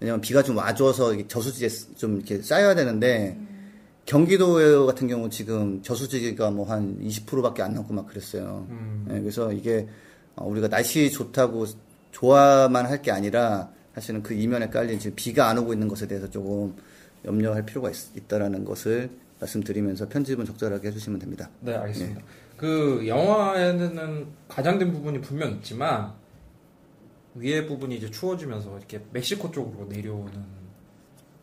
[0.00, 3.38] 왜냐면 비가 좀 와줘서 저수지에 좀 이렇게 쌓여야 되는데
[4.04, 8.66] 경기도 같은 경우 지금 저수지가 뭐 한 20%밖에 안 남고 막 그랬어요.
[8.70, 9.06] 음.
[9.10, 9.88] 예, 그래서 이게
[10.36, 11.66] 어, 우리가 날씨 좋다고
[12.12, 16.28] 좋아만 할 게 아니라 사실은 그 이면에 깔린 지금 비가 안 오고 있는 것에 대해서
[16.28, 16.74] 조금
[17.24, 21.48] 염려할 필요가 있, 다라는 것을 말씀드리면서 편집은 적절하게 해주시면 됩니다.
[21.60, 22.20] 네, 알겠습니다.
[22.56, 26.14] 그 영화에는 과장된 부분이 분명 있지만
[27.34, 30.32] 위에 부분이 이제 추워지면서 이렇게 멕시코 쪽으로 내려오는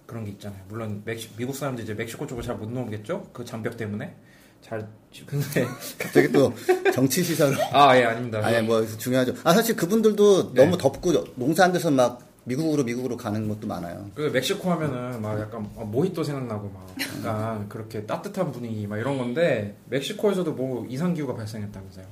[0.06, 0.62] 그런 게 있잖아요.
[0.68, 3.30] 물론 멕시, 미국 사람들이 이제 멕시코 쪽으로 잘못 넘겠죠?
[3.32, 4.16] 그 장벽 때문에.
[4.62, 4.88] 잘
[5.28, 5.68] 근데
[6.00, 6.54] 갑자기 또
[6.94, 8.40] 정치 시사로 아, 예, 아닙니다.
[8.44, 9.36] 아니 뭐 중요하죠.
[9.44, 10.64] 아 사실 그분들도 네.
[10.64, 14.10] 너무 덥고 농사 안 돼서 막 미국으로 미국으로 가는 것도 많아요.
[14.16, 19.18] 그 멕시코 하면은 막 약간 어, 모히또 생각나고 막 약간 그렇게 따뜻한 분위기 막 이런
[19.18, 22.06] 건데 멕시코에서도 뭐 이상 기후가 발생했다면서요.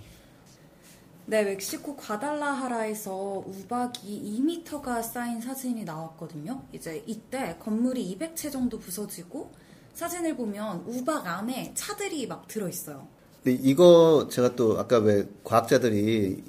[1.27, 6.63] 네, 멕시코 과달라하라에서 우박이 2m가 쌓인 사진이 나왔거든요.
[6.73, 9.51] 이제 이때 건물이 200채 정도 부서지고
[9.93, 13.07] 사진을 보면 우박 안에 차들이 막 들어 있어요.
[13.43, 16.43] 근데 이거 제가 또 아까 왜 과학자들이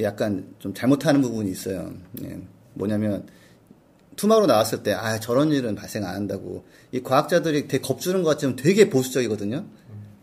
[0.00, 1.92] 약간 좀 잘못하는 부분이 있어요.
[2.22, 2.40] 예.
[2.74, 3.26] 뭐냐면
[4.16, 8.56] 투마로 나왔을 때 아 저런 일은 발생 안 한다고 이 과학자들이 되게 겁주는 것 같지만
[8.56, 9.64] 되게 보수적이거든요.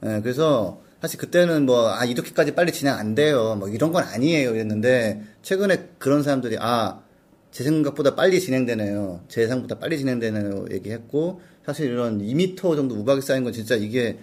[0.05, 3.55] 예, 그래서 사실 그때는 뭐 아 이렇게까지 빨리 진행 안 돼요.
[3.57, 4.55] 뭐 이런 건 아니에요.
[4.55, 7.01] 이랬는데 최근에 그런 사람들이 아
[7.49, 9.21] 제 생각보다 빨리 진행되네요.
[9.29, 10.65] 제 예상보다 빨리 진행되네요.
[10.69, 14.19] 얘기했고 사실 이런 2m 정도 우박이 쌓인 건 진짜 이게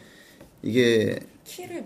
[0.62, 1.18] 이게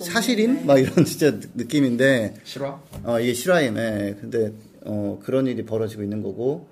[0.01, 0.67] 사실임?
[0.67, 2.81] 막 이런 진짜 느낌인데, 실화?
[3.03, 4.17] 어, 이게 실화임, 예.
[4.21, 4.53] 근데,
[4.89, 6.67] 어, 그런 일이 벌어지고 있는 거고,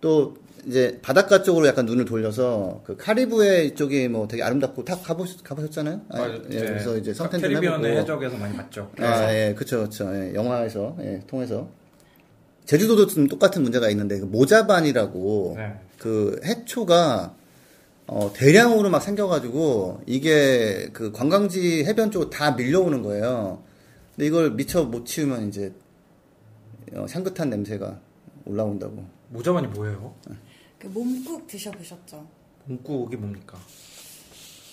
[0.00, 0.34] 또,
[0.66, 6.02] 이제 바닷가 쪽으로 약간 눈을 돌려서, 그 카리브해 쪽이 뭐 되게 아름답고 다 가보셨, 가보셨잖아요?
[6.10, 7.86] 아, 예, 그래서 이제 선택 좀 해보고.
[7.86, 8.90] 해적에서 많이 봤죠.
[8.98, 10.12] 아, 예, 그쵸, 그쵸.
[10.14, 11.68] 예, 영화에서, 예, 통해서.
[12.64, 15.74] 제주도도 좀 똑같은 문제가 있는데, 그 모자반이라고, 네.
[15.98, 17.34] 그 해초가
[18.08, 23.62] 어, 대량으로 막 생겨가지고 이게 그 관광지 해변 쪽으로 다 밀려오는 거예요.
[24.14, 25.72] 근데 이걸 미처 못 치우면 이제
[26.94, 27.98] 어, 향긋한 냄새가
[28.44, 29.04] 올라온다고.
[29.30, 30.14] 모자반이 뭐예요?
[30.78, 32.26] 그 몸국 드셔보셨죠?
[32.66, 33.58] 몸국이 뭡니까?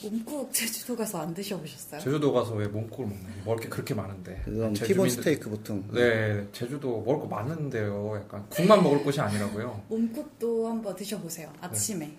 [0.01, 1.99] 몸국 제주도 가서 안 드셔보셨어요?
[2.01, 3.33] 제주도 가서 왜 몸국을 먹나요?
[3.45, 4.41] 먹을 게 그렇게 많은데.
[4.45, 5.83] 그럼 제주민들- 티본 스테이크 보통.
[5.93, 8.13] 네, 제주도 먹을 거 많은데요.
[8.15, 9.83] 약간 국만 먹을 곳이 아니라고요.
[9.89, 11.51] 몸국도 한번 드셔보세요.
[11.59, 12.11] 아침에.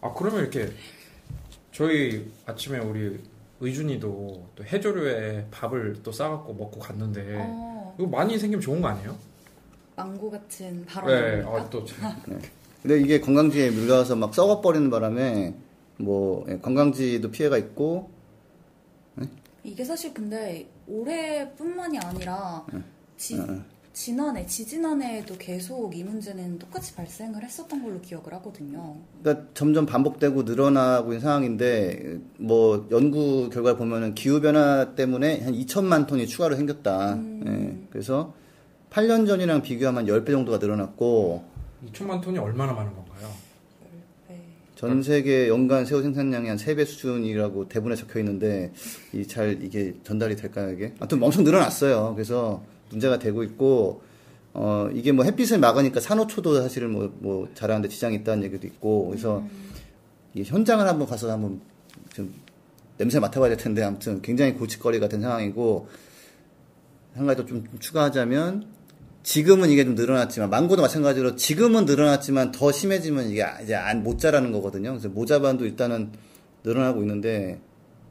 [0.00, 0.70] 아 그러면 이렇게
[1.72, 3.20] 저희 아침에 우리
[3.60, 9.16] 의준이도 또 해조류에 밥을 또 싸갖고 먹고 갔는데 어, 이거 많이 생기면 좋은 거 아니에요?
[10.04, 11.56] 망고 같은 발언 네, 아닙니까?
[11.56, 12.22] 아, 또 참-
[12.82, 15.54] 근데 이게 관광지에 밀려와서 막 썩어버리는 바람에
[15.98, 18.10] 뭐 예, 관광지도 피해가 있고
[19.62, 22.64] 이게 사실 근데 올해뿐만이 아니라
[23.18, 23.38] 지,
[23.92, 28.96] 지난해, 지지난해에도 계속 이 문제는 똑같이 발생을 했었던 걸로 기억을 하거든요.
[29.22, 36.06] 그러니까 점점 반복되고 늘어나고 있는 상황인데 뭐 연구 결과를 보면은 기후 변화 때문에 한 2천만
[36.06, 37.18] 톤이 추가로 생겼다.
[37.46, 38.32] 예, 그래서
[38.90, 41.44] 8년 전이랑 비교하면 10배 정도가 늘어났고
[41.92, 43.30] 2천만 톤이 얼마나 많은 건가요?
[44.28, 44.40] 네.
[44.74, 48.72] 전 세계 연간 새우 생산량이 한 3배 수준이라고 대본에 적혀 있는데
[49.12, 50.92] 이 잘 이게 전달이 될까요, 이게?
[50.98, 52.14] 아무튼 엄청 늘어났어요.
[52.14, 54.02] 그래서 문제가 되고 있고
[54.52, 59.44] 어 이게 뭐 햇빛을 막으니까 산호초도 사실은 뭐, 뭐 자라는데 지장이 있다는 얘기도 있고 그래서
[60.34, 61.60] 이 현장을 한번 가서 한번
[62.12, 62.34] 좀
[62.98, 65.88] 냄새 맡아봐야 될 텐데 아무튼 굉장히 골칫거리 같은 상황이고
[67.14, 68.66] 한 가지 더 좀 추가하자면
[69.22, 74.50] 지금은 이게 좀 늘어났지만 망고도 마찬가지로 지금은 늘어났지만 더 심해지면 이게 이제 안 못 자라는
[74.52, 74.90] 거거든요.
[74.90, 76.12] 그래서 모자반도 일단은
[76.64, 77.60] 늘어나고 있는데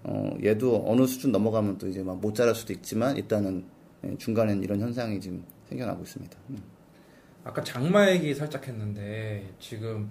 [0.04, 3.66] 어 얘도 어느 수준 넘어가면 또 이제 막 못 자랄 수도 있지만 일단은
[4.06, 6.38] 예, 중간엔 이런 현상이 지금 생겨나고 있습니다.
[6.52, 6.64] 음.
[7.44, 10.10] 아까 장마 얘기 살짝 했는데 지금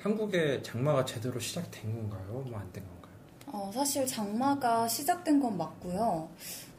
[0.00, 2.44] 한국에 장마가 제대로 시작된 건가요?
[2.48, 3.14] 뭐 안 된 건가요?
[3.46, 6.28] 어, 사실 장마가 시작된 건 맞고요.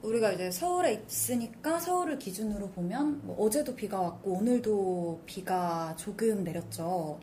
[0.06, 7.20] 우리가 이제 서울에 있으니까 서울을 기준으로 보면 뭐 어제도 비가 왔고 오늘도 비가 조금 내렸죠.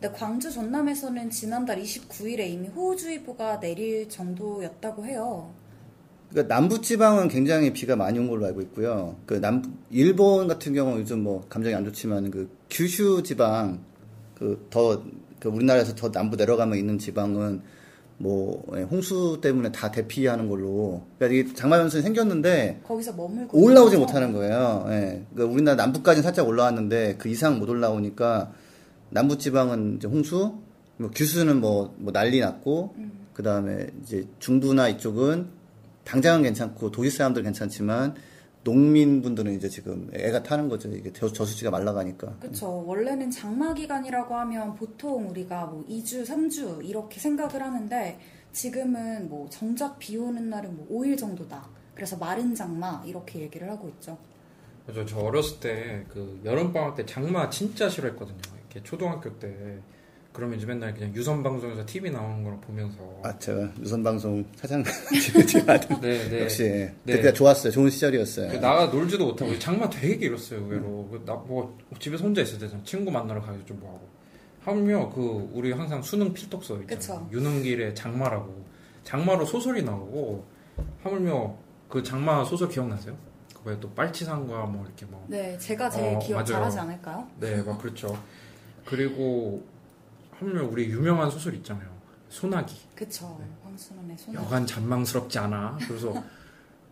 [0.00, 5.52] 근데 광주 전남에서는 지난달 29일에 이미 호우주의보가 내릴 정도였다고 해요.
[6.30, 9.16] 그러니까 남부 지방은 굉장히 비가 많이 온 걸로 알고 있고요.
[9.26, 13.84] 그 남, 일본 같은 경우 요즘 뭐 감정이 안 좋지만 그 규슈 지방
[14.34, 17.62] 그더그 우리나라에서 더 남부 내려가면 있는 지방은
[18.18, 21.02] 뭐 예, 홍수 때문에 다 대피하는 걸로.
[21.18, 24.86] 그러니까 이게 장마 연선이 생겼는데 거기서 머물고 올라오지 못하는 거예요.
[24.88, 25.24] 예.
[25.32, 28.52] 그러니까 우리나라 남부까지는 살짝 올라왔는데 그 이상 못 올라오니까
[29.10, 30.54] 남부 지방은 이제 홍수,
[30.96, 32.94] 뭐 규수는 뭐, 뭐 난리 났고,
[33.32, 35.46] 그 다음에 이제 중부나 이쪽은
[36.04, 38.14] 당장은 괜찮고 도시 사람들 괜찮지만
[38.64, 40.88] 농민분들은 이제 지금 애가 타는 거죠.
[40.90, 42.38] 이게 저, 저수지가 말라가니까.
[42.40, 42.84] 그렇죠.
[42.86, 48.18] 원래는 장마 기간이라고 하면 보통 우리가 뭐 2주, 3주 이렇게 생각을 하는데
[48.52, 51.68] 지금은 뭐 정작 비 오는 날은 뭐 5일 정도다.
[51.94, 54.16] 그래서 마른 장마 이렇게 얘기를 하고 있죠.
[54.86, 58.38] 맞아, 저 어렸을 때 그 여름 방학 때 장마 진짜 싫어했거든요.
[58.58, 59.78] 이렇게 초등학교 때
[60.34, 64.82] 그러면 이제 맨날 그냥 유선 방송에서 TV 나오는 걸 보면서 아, 제가 유선 방송 사장
[65.46, 65.64] 지금
[66.02, 66.42] 네, 네.
[66.42, 66.94] 역시 예.
[67.04, 67.12] 네.
[67.14, 67.70] 그때가 좋았어요.
[67.70, 68.50] 좋은 시절이었어요.
[68.50, 73.40] 그 나가 놀지도 못하고 장마 되게 길었어요 의외로 그나뭐 집에서 혼자 있을 때는 친구 만나러
[73.40, 74.08] 가서 좀 뭐하고
[74.64, 77.28] 하물며 그 우리 항상 수능 필독서 있잖아요 그쵸.
[77.30, 78.64] 유능길의 장마라고
[79.04, 80.44] 장마로 소설이 나오고
[81.04, 81.56] 하물며
[81.88, 83.16] 그 장마 소설 기억나세요?
[83.54, 86.46] 그 뭐야 또 빨치산과 뭐 이렇게 뭐 네, 제가 제일 어, 기억 맞아요.
[86.46, 87.28] 잘하지 않을까요?
[87.38, 88.18] 네, 막 그렇죠.
[88.84, 89.62] 그리고
[90.38, 91.88] 하물며 우리 유명한 소설 있잖아요.
[92.28, 92.76] 소나기.
[92.94, 93.38] 그쵸.
[93.64, 94.34] 황순원의 손.
[94.34, 95.78] 여간 잔망스럽지 않아.
[95.86, 96.12] 그래서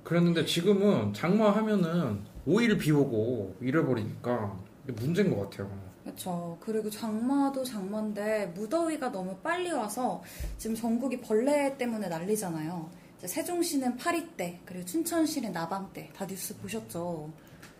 [0.04, 5.70] 그랬는데 지금은 장마하면은 5일 비 오고 이래버리니까 문제인 것 같아요.
[6.02, 6.56] 그렇죠.
[6.60, 10.22] 그리고 장마도 장마인데 무더위가 너무 빨리 와서
[10.58, 12.90] 지금 전국이 벌레 때문에 난리잖아요.
[13.24, 17.30] 세종시는 파리 때 그리고 춘천시는 나방 때 다 뉴스 보셨죠?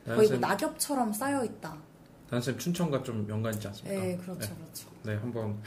[0.05, 1.77] 거의 뭐 단쌤, 낙엽처럼 쌓여 있다.
[2.33, 4.03] 단쌤 춘천과 좀 연관 있지 않습니까?
[4.03, 4.89] 네, 그렇죠, 그렇죠.
[5.03, 5.59] 네, 한번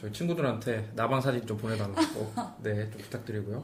[0.00, 2.32] 저희 친구들한테 나방 사진 좀 보내달라고
[2.64, 3.62] 네, 좀 부탁드리고요.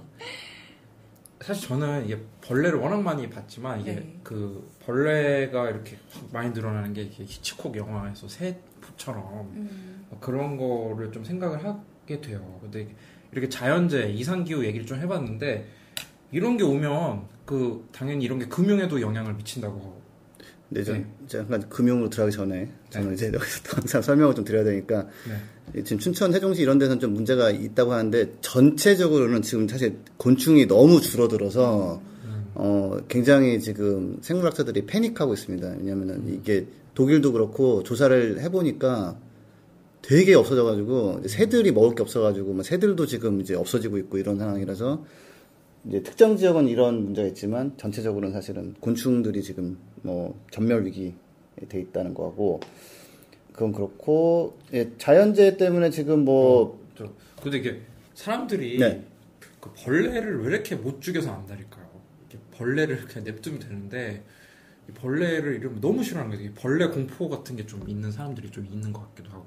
[1.40, 4.20] 사실 저는 이게 벌레를 워낙 많이 봤지만 이게 네.
[4.22, 11.10] 그 벌레가 이렇게 확 많이 늘어나는 게 이게 히치콕 영화에서 세포처럼 음, 뭐 그런 거를
[11.12, 12.58] 좀 생각을 하게 돼요.
[12.60, 12.94] 근데
[13.32, 15.66] 이렇게 자연재해, 이상기후 얘기를 좀 해봤는데
[16.30, 19.99] 이런 게 오면 그 당연히 이런 게 금융에도 영향을 미친다고 하고
[20.70, 21.04] 근데 저, 네.
[21.26, 25.08] 잠깐 금융으로 들어가기 전에 저는 이제 여기서 또 항상 설명을 좀 드려야 되니까
[25.74, 25.82] 네.
[25.82, 32.00] 지금 춘천 세종시 이런 데서는 좀 문제가 있다고 하는데 전체적으로는 지금 사실 곤충이 너무 줄어들어서
[32.54, 35.74] 어 굉장히 지금 생물학자들이 패닉하고 있습니다.
[35.78, 39.16] 왜냐면은 이게 독일도 그렇고 조사를 해보니까
[40.02, 45.04] 되게 없어져가지고 새들이 먹을 게 없어가지고 뭐 새들도 지금 이제 없어지고 있고 이런 상황이라서
[45.86, 51.14] 이제 특정 지역은 이런 문제가 있지만 전체적으로는 사실은 곤충들이 지금 뭐 전멸 위기에
[51.68, 52.60] 돼 있다는 거고
[53.52, 57.12] 그건 그렇고 예, 자연재해 때문에 지금 뭐저
[57.42, 57.80] 근데 이게
[58.14, 59.04] 사람들이 네.
[59.60, 61.88] 그 벌레를 왜 이렇게 못 죽여서 안달일까요?
[62.30, 64.22] 이렇게 벌레를 그냥 냅두면 되는데
[64.88, 66.50] 이 벌레를 이러면 너무 싫어하는 거예요.
[66.50, 69.46] 이 벌레 공포 같은 게 좀 있는 사람들이 좀 있는 것 같기도 하고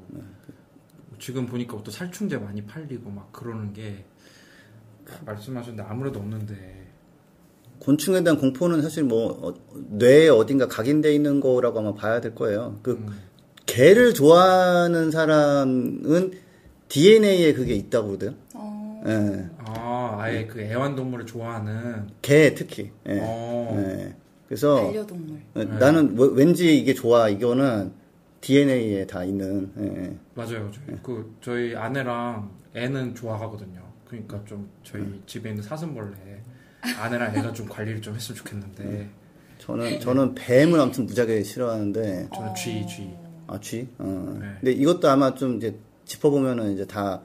[1.20, 4.04] 지금 보니까 또 살충제 많이 팔리고 막 그러는 게
[5.26, 6.84] 말씀하셨는데 아무래도 없는데
[7.80, 9.54] 곤충에 대한 공포는 사실 뭐 어,
[9.90, 12.80] 뇌에 어딘가 각인돼 있는 거라고 아마 봐야 될 거예요.
[12.82, 13.08] 그 음,
[13.66, 16.32] 개를 좋아하는 사람은
[16.88, 18.36] DNA에 그게 있다고 그러대요.
[18.54, 19.50] 어, 예.
[19.58, 22.92] 아 아예 그 애완동물을 좋아하는 개 특히.
[23.08, 23.20] 예.
[23.22, 24.16] 어, 예.
[24.48, 25.40] 그래서 반려동물.
[25.56, 27.28] 어, 나는 뭐- 왠지 이게 좋아.
[27.28, 27.92] 이거는
[28.42, 29.72] DNA에 다 있는.
[29.80, 30.16] 예.
[30.36, 30.70] 맞아요.
[30.72, 33.82] 저희, 그 저희 아내랑 애는 좋아하거든요.
[34.28, 35.22] 그러니까 좀 저희 음.
[35.26, 36.12] 집에 있는 사슴벌레
[37.00, 39.10] 아내랑 애가 좀 관리를 좀 했으면 좋겠는데 음.
[39.60, 43.10] 저는 저는 뱀을 아무튼 무지하게 싫어하는데 저는 쥐 쥐.
[43.48, 43.88] 아 쥐.
[43.98, 44.38] 어.
[44.40, 44.48] 네.
[44.60, 47.22] 근데 이것도 아마 좀 이제 짚어보면은 이제 다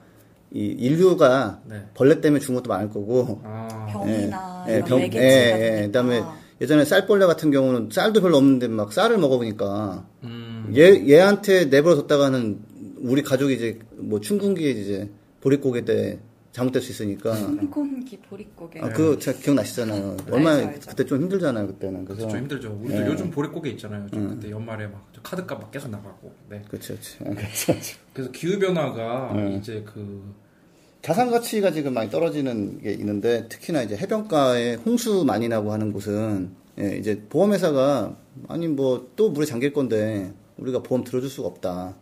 [0.51, 1.85] 이 인류가 네.
[1.93, 5.87] 벌레 때문에 죽은 것도 많을 거고 아 병이나 예, 이런 병- 예, 예.
[5.89, 6.23] 그다음에
[6.63, 12.61] 예전에 쌀벌레 같은 경우는 쌀도 별로 없는데 막 쌀을 먹어보니까 음, 얘 얘한테 내버려 뒀다가는
[13.01, 15.11] 우리 가족이 이제 뭐 춘궁기에 이제
[15.43, 16.19] 보릿고개 때
[16.59, 17.35] 잘못될 수 있으니까
[17.71, 18.81] 콩콩기 보릿고개.
[18.81, 20.17] 아, 그거 제가 기억나시잖아요.
[20.31, 20.91] 얼마나 알죠, 알죠.
[20.91, 22.81] 그때 좀 힘들잖아요 그때는 그래서 그렇죠 힘들죠.
[22.83, 23.07] 우리도 예.
[23.07, 24.05] 요즘 보릿고개 있잖아요.
[24.05, 26.33] 요즘 그때 연말에 막저 카드값 막 계속 나가고.
[26.51, 26.63] 네.
[26.69, 27.75] 그렇죠, 그렇죠.
[28.13, 29.57] 그래서 기후 변화가 네.
[29.57, 30.35] 이제 그
[31.01, 36.51] 자산 가치가 지금 많이 떨어지는 게 있는데 특히나 이제 해변가에 홍수 많이 나고 하는 곳은
[36.81, 38.17] 예, 이제 보험회사가
[38.49, 41.95] 아니 뭐 또 물에 잠길 건데 우리가 보험 들어줄 수가 없다.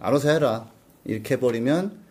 [0.00, 0.70] 알아서 해라.
[1.04, 2.05] 이렇게 해버리면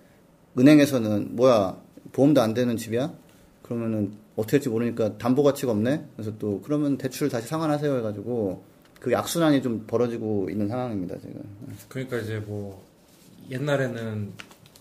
[0.57, 1.77] 은행에서는 뭐야
[2.11, 3.13] 보험도 안 되는 집이야?
[3.61, 6.05] 그러면은 어떻게 할지 모르니까 담보 가치가 없네.
[6.15, 8.63] 그래서 또 그러면 대출 다시 상환하세요 해가지고
[8.99, 11.41] 그 악순환이 좀 벌어지고 있는 상황입니다 지금.
[11.87, 12.83] 그러니까 이제 뭐
[13.49, 14.33] 옛날에는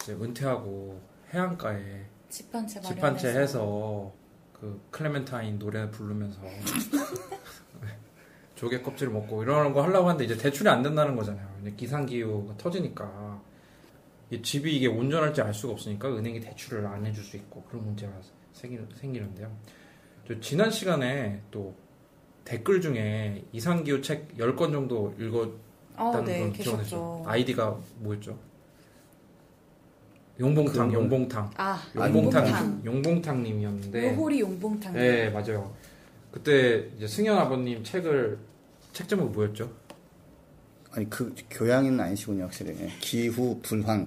[0.03, 1.01] 이제 은퇴하고
[1.33, 3.41] 해안가에 집한채 집한채 마련해서.
[3.41, 4.13] 해서
[4.53, 6.41] 그 클레멘타인 노래 부르면서
[8.55, 11.47] 조개 껍질 먹고 이런 거 하려고 하는데 이제 대출이 안 된다는 거잖아요.
[11.61, 13.34] 이제 기상기후가 터지니까 이
[14.43, 18.13] 집이 이게 온전할지 알 수가 없으니까 은행이 대출을 안 해줄 수 있고 그런 문제가
[18.53, 19.55] 생기, 생기는데요.
[20.27, 21.75] 저 지난 시간에 또
[22.45, 25.59] 댓글 중에 이상기후 책 10건 정도 읽었다는
[25.97, 26.53] 아, 네, 걸.
[26.53, 27.23] 기억하죠.
[27.27, 28.39] 아이디가 뭐였죠?
[30.41, 31.51] 용봉탕, 그건- 용봉탕.
[31.57, 32.83] 아, 용봉탕, 용봉탕.
[32.85, 34.15] 용봉탕 님이었는데.
[34.17, 34.93] 요호리 용봉탕.
[34.95, 35.73] 네, 맞아요.
[36.33, 38.39] 그때 이제 승현 아버님 책을
[38.93, 39.71] 책 제목 뭐였죠?
[40.97, 42.91] 아니 그 교양은 아니시군요 확실히 예.
[43.01, 44.07] 기후 불황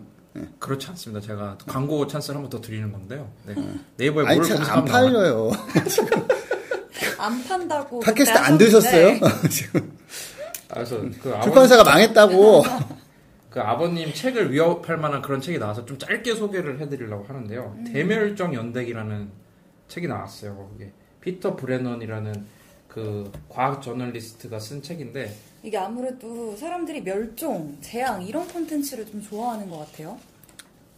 [0.60, 1.26] 그렇지 않습니다.
[1.26, 3.30] 제가 광고 찬스를 한 번 더 드리는 건데요.
[3.46, 3.56] 네.
[3.98, 5.50] 네이버에 아니 뭘책안 검색하면 나와요.
[5.50, 5.52] 팔려요
[7.20, 8.00] 안 판다고.
[8.00, 9.20] 팟캐스트 안 들으셨어요?
[9.50, 9.92] 지금
[10.70, 12.64] 아, 그래서 그 아버님, 출판사가 망했다고
[13.50, 17.76] 그 아버님 책을 위협할 만한 그런 책이 나와서 좀 짧게 소개를 해드리려고 하는데요.
[17.80, 17.84] 음.
[17.92, 19.30] 대멸종 연대기라는
[19.88, 20.70] 책이 나왔어요.
[20.76, 22.46] 이게 피터 브레넌이라는
[22.98, 25.32] 그 과학 저널리스트가 쓴 책인데
[25.62, 30.18] 이게 아무래도 사람들이 멸종, 재앙 이런 콘텐츠를 좀 좋아하는 것 같아요.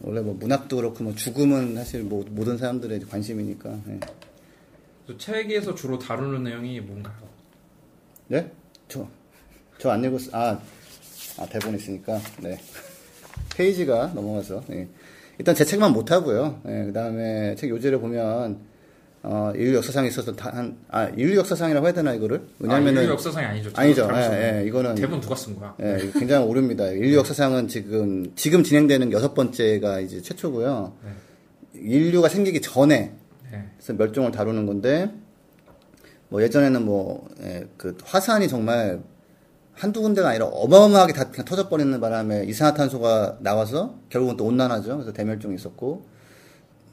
[0.00, 4.00] 원래 뭐 문학도 그렇고 뭐 죽음은 사실 뭐 모든 사람들의 관심이니까 예.
[5.06, 7.16] 그 책에서 주로 다루는 내용이 뭔가요?
[8.28, 8.50] 네?
[8.88, 9.06] 저,
[9.76, 10.30] 저 안 읽었어.
[10.32, 10.58] 아,
[11.36, 12.18] 아, 대본 있으니까.
[12.40, 12.58] 네.
[13.54, 14.62] 페이지가 넘어가서.
[14.70, 14.88] 예.
[15.36, 16.62] 일단 제 책만 못 하고요.
[16.66, 18.58] 예, 그 다음에 책 요지를 보면,
[19.22, 22.38] 어, 인류 역사상에 있어서 다 한, 아, 인류 역사상이라고 해야 되나, 이거를?
[22.38, 23.02] 아, 왜냐면은.
[23.02, 23.70] 인류 역사상이 아니죠.
[23.74, 24.08] 아니죠.
[24.14, 24.94] 예, 예, 이거는.
[24.94, 25.74] 대본 누가 쓴 거야?
[25.80, 26.86] 예, 굉장히 오릅니다.
[26.86, 30.94] 인류 역사상은 지금, 지금 진행되는 여섯 번째가 이제 최초고요.
[31.74, 33.12] 인류가 생기기 전에,
[33.50, 33.64] 네.
[33.76, 35.10] 그래서 멸종을 다루는 건데
[36.28, 39.00] 뭐 예전에는 뭐그 화산이 정말
[39.72, 44.96] 한두 군데가 아니라 어마어마하게 다 그냥 터져버리는 바람에 이산화탄소가 나와서 결국은 또 온난화죠.
[44.96, 46.06] 그래서 대멸종이 있었고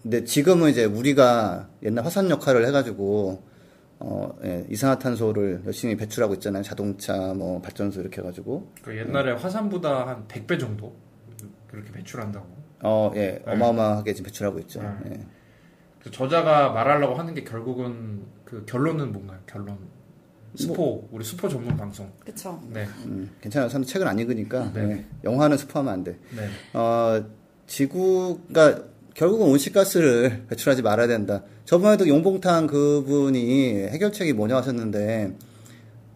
[0.08, 3.44] 근데 지금은 이제 우리가 옛날 화산 역할을 해가지고
[4.00, 6.64] 어 예, 이산화탄소를 열심히 배출하고 있잖아요.
[6.64, 10.96] 자동차 뭐 발전소 이렇게 해가지고 그 옛날에 화산보다 한 100배 정도
[11.68, 12.48] 그렇게 배출한다고.
[12.84, 14.82] 어예 어마어마하게 지금 배출하고 있죠.
[14.82, 15.12] 네.
[15.12, 15.20] 예.
[16.02, 19.40] 그 저자가 말하려고 하는 게 결국은 그 결론은 뭔가요?
[19.46, 19.78] 결론.
[20.56, 22.10] 스포 우리 스포 전문 방송.
[22.24, 22.62] 그쵸.
[22.70, 22.86] 네.
[23.08, 23.68] 음, 괜찮아요.
[23.68, 24.82] 저는 책을 안 읽으니까 네.
[24.90, 26.18] 예, 영화는 스포하면 안 돼.
[26.34, 26.48] 네.
[26.80, 27.26] 어,
[27.66, 31.42] 지구가 결국은 온실가스를 배출하지 말아야 된다.
[31.66, 35.36] 저번에도 용봉탕 그분이 해결책이 뭐냐 하셨는데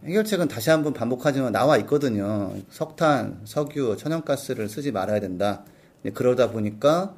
[0.05, 2.53] 해결책은 다시 한번 반복하지만 나와 있거든요.
[2.69, 5.63] 석탄, 석유, 천연가스를 쓰지 말아야 된다.
[6.03, 7.15] 네, 그러다 보니까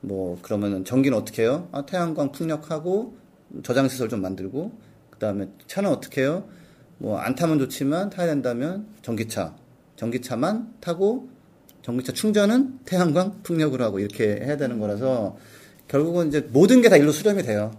[0.00, 1.68] 뭐 그러면은 전기는 어떻게 해요?
[1.72, 3.16] 아, 태양광 풍력하고
[3.64, 4.70] 저장 시설 좀 만들고
[5.10, 6.44] 그다음에 차는 어떻게 해요?
[6.98, 9.56] 뭐 안 타면 좋지만 타야 된다면 전기차,
[9.96, 11.28] 전기차만 타고
[11.84, 15.36] 전기차 충전은 태양광 풍력으로 하고 이렇게 해야 되는 거라서
[15.86, 17.72] 결국은 이제 모든 게 다 일로 수렴이 돼요.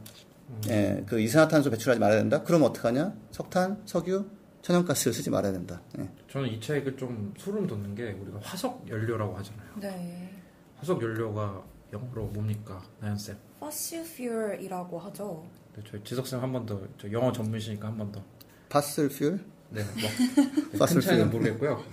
[0.69, 2.43] 예, 그 이산화탄소 배출하지 말아야 된다.
[2.43, 3.15] 그럼 어떡하냐?
[3.31, 4.25] 석탄, 석유,
[4.61, 5.81] 천연가스를 쓰지 말아야 된다.
[5.99, 6.07] 예.
[6.31, 9.69] 저는 이 책을 좀 소름 돋는 게 우리가 화석 연료라고 하잖아요.
[9.81, 10.29] 네.
[10.77, 12.83] 화석 연료가 영어로 뭡니까?
[12.99, 13.35] 나연 쌤.
[13.57, 15.43] fossil fuel이라고 하죠.
[15.75, 16.79] 네, 저희 지석 쌤 한 번 더.
[17.01, 18.23] 저 영어 전문이시니까 한 번 더.
[18.69, 19.39] Fossil fuel?
[19.71, 19.81] 네.
[19.83, 20.85] 뭐.
[20.87, 21.31] 큰 차이는.
[21.31, 21.83] 모르겠고요.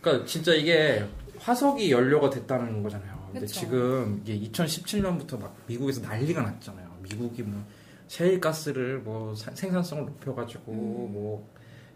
[0.00, 1.04] 그러니까 진짜 이게
[1.40, 3.18] 화석이 연료가 됐다는 거잖아요.
[3.32, 3.60] 근데 그쵸.
[3.60, 6.88] 지금 이게 2017년부터 막 미국에서 난리가 났잖아요.
[7.02, 7.62] 미국이 뭐
[8.08, 11.48] 셰일 가스를 뭐 사- 생산성을 높여가지고 뭐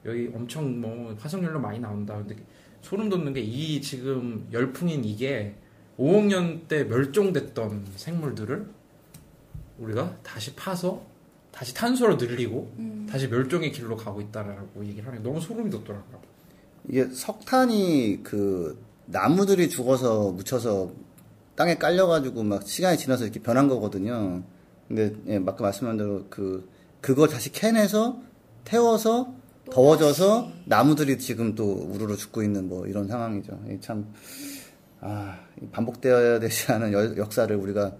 [0.07, 2.17] 여기 엄청 뭐 화석연료 많이 나온다.
[2.17, 2.37] 근데
[2.83, 5.55] 소름 돋는 게 이 지금 열풍인 이게
[5.99, 8.67] 5억 년때 멸종됐던 생물들을
[9.79, 11.05] 우리가 다시 파서
[11.51, 12.73] 다시 탄소로 늘리고
[13.09, 16.21] 다시 멸종의 길로 가고 있다라고 얘기를 하는 게 너무 소름이 돋더라고요.
[16.89, 20.93] 이게 석탄이 그 나무들이 죽어서 묻혀서
[21.57, 24.43] 땅에 깔려가지고 막 시간이 지나서 이렇게 변한 거거든요.
[24.89, 26.69] 근데 예, 아까 말씀한 대로 그
[27.01, 28.19] 그걸 다시 캐내서
[28.65, 29.33] 태워서
[29.67, 30.55] 또 더워져서 다시.
[30.67, 33.61] 나무들이 지금 또 우르르 죽고 있는 뭐 이런 상황이죠.
[33.73, 34.07] 이참
[35.01, 37.93] 아, 이 반복되어야 되지 않은 여- 역사를 우리가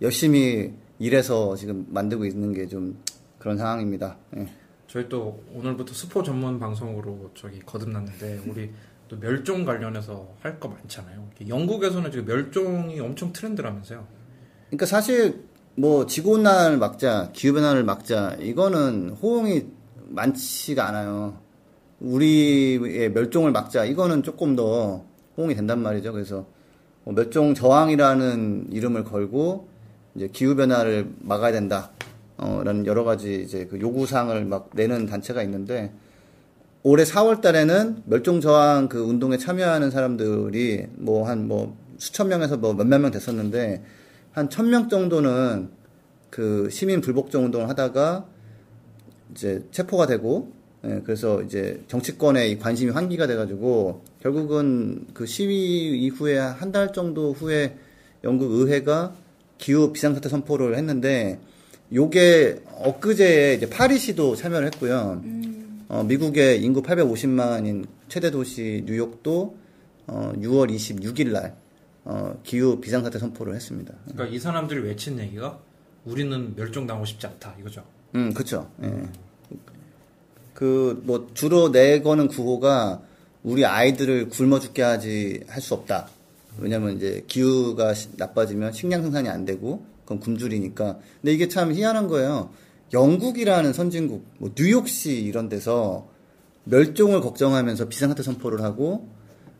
[0.00, 2.98] 열심히 일해서 지금 만들고 있는 게 좀
[3.38, 4.16] 그런 상황입니다.
[4.36, 4.46] 예.
[4.86, 8.70] 저희 또 오늘부터 스포 전문 방송으로 저기 거듭났는데 우리
[9.12, 11.28] 또 멸종 관련해서 할 거 많잖아요.
[11.46, 14.06] 영국에서는 지금 멸종이 엄청 트렌드라면서요.
[14.68, 15.44] 그러니까 사실
[15.74, 19.66] 뭐 지구온난화를 막자, 기후변화를 막자 이거는 호응이
[20.08, 21.36] 많지가 않아요.
[22.00, 25.04] 우리의 멸종을 막자 이거는 조금 더
[25.36, 26.12] 호응이 된단 말이죠.
[26.12, 26.46] 그래서
[27.04, 29.68] 뭐 멸종 저항이라는 이름을 걸고
[30.14, 31.90] 이제 기후 변화를 막아야 된다.
[32.38, 35.92] 어, 라는 여러 가지 이제 그 요구사항을 막 내는 단체가 있는데
[36.84, 42.98] 올해 4월 달에는 멸종 저항 그 운동에 참여하는 사람들이 뭐 한뭐 수천 명에서 뭐 몇몇
[42.98, 43.82] 명 됐었는데
[44.32, 45.68] 한 천 명 정도는
[46.30, 48.26] 그 시민 불복종 운동을 하다가
[49.32, 50.50] 이제 체포가 되고
[50.84, 57.32] 예, 그래서 이제 정치권에 이 관심이 환기가 돼가지고 결국은 그 시위 이후에 한 달 정도
[57.32, 57.76] 후에
[58.24, 59.14] 영국 의회가
[59.58, 61.38] 기후 비상사태 선포를 했는데
[61.94, 65.22] 요게 엊그제 이제 파리시도 참여를 했고요.
[65.92, 69.56] 어, 미국의 인구 850만인 최대 도시 뉴욕도
[70.06, 71.54] 어, 6월 26일 날
[72.06, 73.92] 어, 기후 비상사태 선포를 했습니다.
[74.10, 75.58] 그러니까 이 사람들이 외친 얘기가
[76.06, 77.84] 우리는 멸종당하고 싶지 않다 이거죠.
[78.14, 78.70] 음, 그쵸.
[78.82, 78.90] 예.
[80.54, 83.02] 그, 뭐, 주로 내거는 구호가
[83.42, 86.08] 우리 아이들을 굶어 죽게 하지, 할 수 없다.
[86.58, 90.98] 왜냐면 이제 기후가 시- 나빠지면 식량 생산이 안 되고, 그건 굶주리니까.
[91.20, 92.50] 근데 이게 참 희한한 거예요.
[92.92, 96.08] 영국이라는 선진국, 뭐, 뉴욕시 이런 데서
[96.64, 99.08] 멸종을 걱정하면서 비상사태 선포를 하고,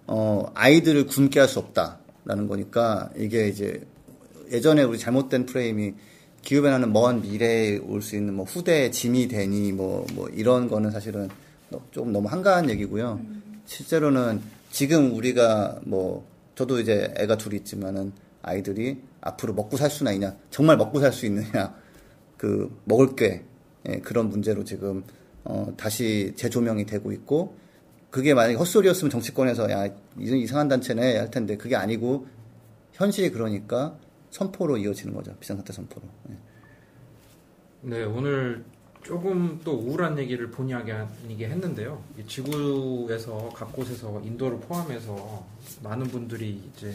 [0.06, 3.80] 어, 아이들을 굶게 할 수 없다라는 거니까, 이게 이제
[4.50, 5.94] 예전에 우리 잘못된 프레임이
[6.42, 11.28] 기후변화는 먼 미래에 올 수 있는 뭐 후대의 짐이 되니 뭐, 뭐 이런 거는 사실은
[11.70, 13.20] 너- 조금 너무 한가한 얘기고요.
[13.64, 18.12] 실제로는 지금 우리가 뭐 저도 이제 애가 둘이 있지만은
[18.42, 21.74] 아이들이 앞으로 먹고 살 수나 있냐, 정말 먹고 살 수 있느냐,
[22.42, 23.44] 그 먹을 게
[23.88, 25.04] 예, 그런 문제로 지금
[25.44, 27.56] 어, 다시 재조명이 되고 있고
[28.10, 29.86] 그게 만약에 헛소리였으면 정치권에서 야
[30.18, 32.26] 이런 이상한 단체네 할 텐데 그게 아니고
[32.94, 33.96] 현실이 그러니까
[34.30, 36.04] 선포로 이어지는 거죠 비상사태 선포로.
[36.30, 36.34] 예.
[37.82, 38.64] 네, 오늘
[39.04, 42.02] 조금 또 우울한 얘기를 본의 아니게 했는데요.
[42.18, 45.46] 이 지구에서 각 곳에서 인도를 포함해서
[45.84, 46.92] 많은 분들이 이제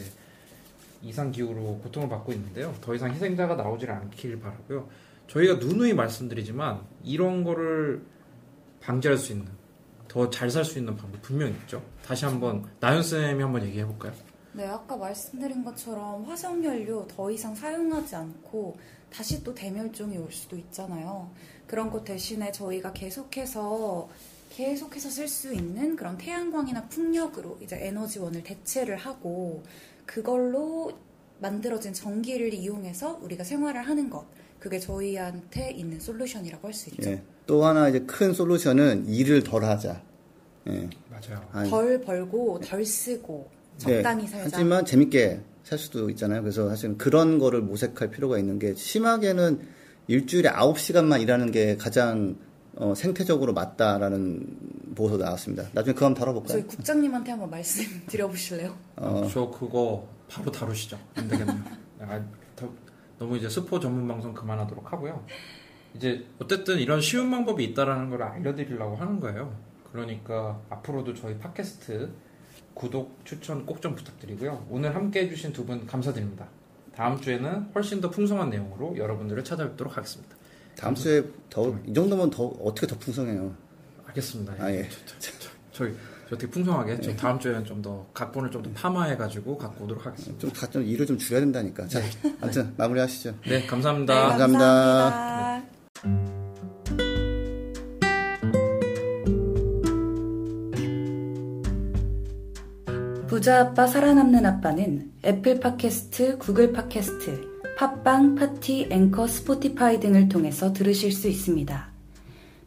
[1.02, 2.74] 이상 기후로 고통을 받고 있는데요.
[2.82, 5.07] 더 이상 희생자가 나오질 않길 바라고요.
[5.28, 8.02] 저희가 누누이 말씀드리지만 이런 거를
[8.80, 9.46] 방지할 수 있는
[10.08, 11.82] 더 잘 살 수 있는 방법 분명 있죠.
[12.02, 14.12] 다시 한번 나연 쌤이 한번 얘기해 볼까요?
[14.54, 18.76] 네, 아까 말씀드린 것처럼 화석연료 더 이상 사용하지 않고
[19.12, 21.30] 다시 또 대멸종이 올 수도 있잖아요.
[21.66, 24.08] 그런 것 대신에 저희가 계속해서
[24.50, 29.62] 계속해서 쓸 수 있는 그런 태양광이나 풍력으로 이제 에너지원을 대체를 하고
[30.06, 30.90] 그걸로
[31.40, 34.24] 만들어진 전기를 이용해서 우리가 생활을 하는 것.
[34.58, 37.10] 그게 저희한테 있는 솔루션이라고 할 수 있죠.
[37.10, 37.22] 예.
[37.46, 40.02] 또 하나 이제 큰 솔루션은 일을 덜 하자.
[40.68, 40.88] 예.
[41.10, 41.48] 맞아요.
[41.52, 43.48] 아니, 덜 벌고 덜 쓰고
[43.78, 44.44] 적당히 살자.
[44.44, 44.50] 네.
[44.52, 46.42] 하지만 재밌게 살 수도 있잖아요.
[46.42, 49.60] 그래서 사실 그런 거를 모색할 필요가 있는 게 심하게는
[50.08, 52.36] 일주일에 9시간만 일하는 게 가장
[52.76, 55.68] 어, 생태적으로 맞다라는 보고서 나왔습니다.
[55.72, 56.52] 나중에 그거 한번 다뤄볼까요?
[56.58, 58.76] 저희 국장님한테 한번 말씀 드려보실래요?
[58.96, 59.28] 어.
[59.32, 60.98] 저 그거 바로 다루시죠.
[61.14, 61.58] 안 되겠네요.
[62.00, 62.24] 아,
[62.56, 62.72] 더-
[63.18, 65.24] 너무 이제 스포 전문 방송 그만하도록 하고요.
[65.94, 69.56] 이제 어쨌든 이런 쉬운 방법이 있다라는 걸 알려드리려고 하는 거예요.
[69.92, 72.10] 그러니까 앞으로도 저희 팟캐스트
[72.74, 74.66] 구독 추천 꼭 좀 부탁드리고요.
[74.70, 76.46] 오늘 함께 해주신 두 분 감사드립니다.
[76.94, 80.36] 다음 주에는 훨씬 더 풍성한 내용으로 여러분들을 찾아뵙도록 하겠습니다.
[80.76, 83.54] 다음 주에 더 이 정도면 더 어떻게 더 풍성해요?
[84.06, 84.54] 알겠습니다.
[84.58, 84.88] 아, 예.
[84.88, 85.94] 저, 저, 저, 저희
[86.28, 90.40] 저 되게 풍성하게 저 다음 주에는 좀 더 각본을 좀 더 파마해가지고 갖고 오도록 하겠습니다.
[90.40, 91.86] 좀, 가- 좀 일을 좀 줄여야 된다니까.
[91.86, 92.00] 자,
[92.40, 93.34] 아무튼 마무리하시죠.
[93.46, 94.14] 네, 감사합니다.
[94.14, 94.58] 네, 감사합니다.
[94.58, 96.68] 감사합니다.
[103.26, 111.12] 부자 아빠 살아남는 아빠는 애플 팟캐스트, 구글 팟캐스트, 팟빵, 파티, 앵커, 스포티파이 등을 통해서 들으실
[111.12, 111.88] 수 있습니다.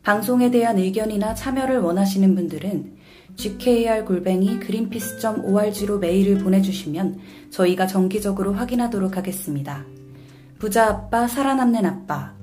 [0.04, 2.96] 방송에 대한 의견이나 참여를 원하시는 분들은
[3.42, 7.20] gkr-골뱅이 greenpeace.org로 메일을 보내주시면
[7.50, 9.84] 저희가 정기적으로 확인하도록 하겠습니다.
[10.60, 12.36] 부자 아빠, 살아남는 아빠,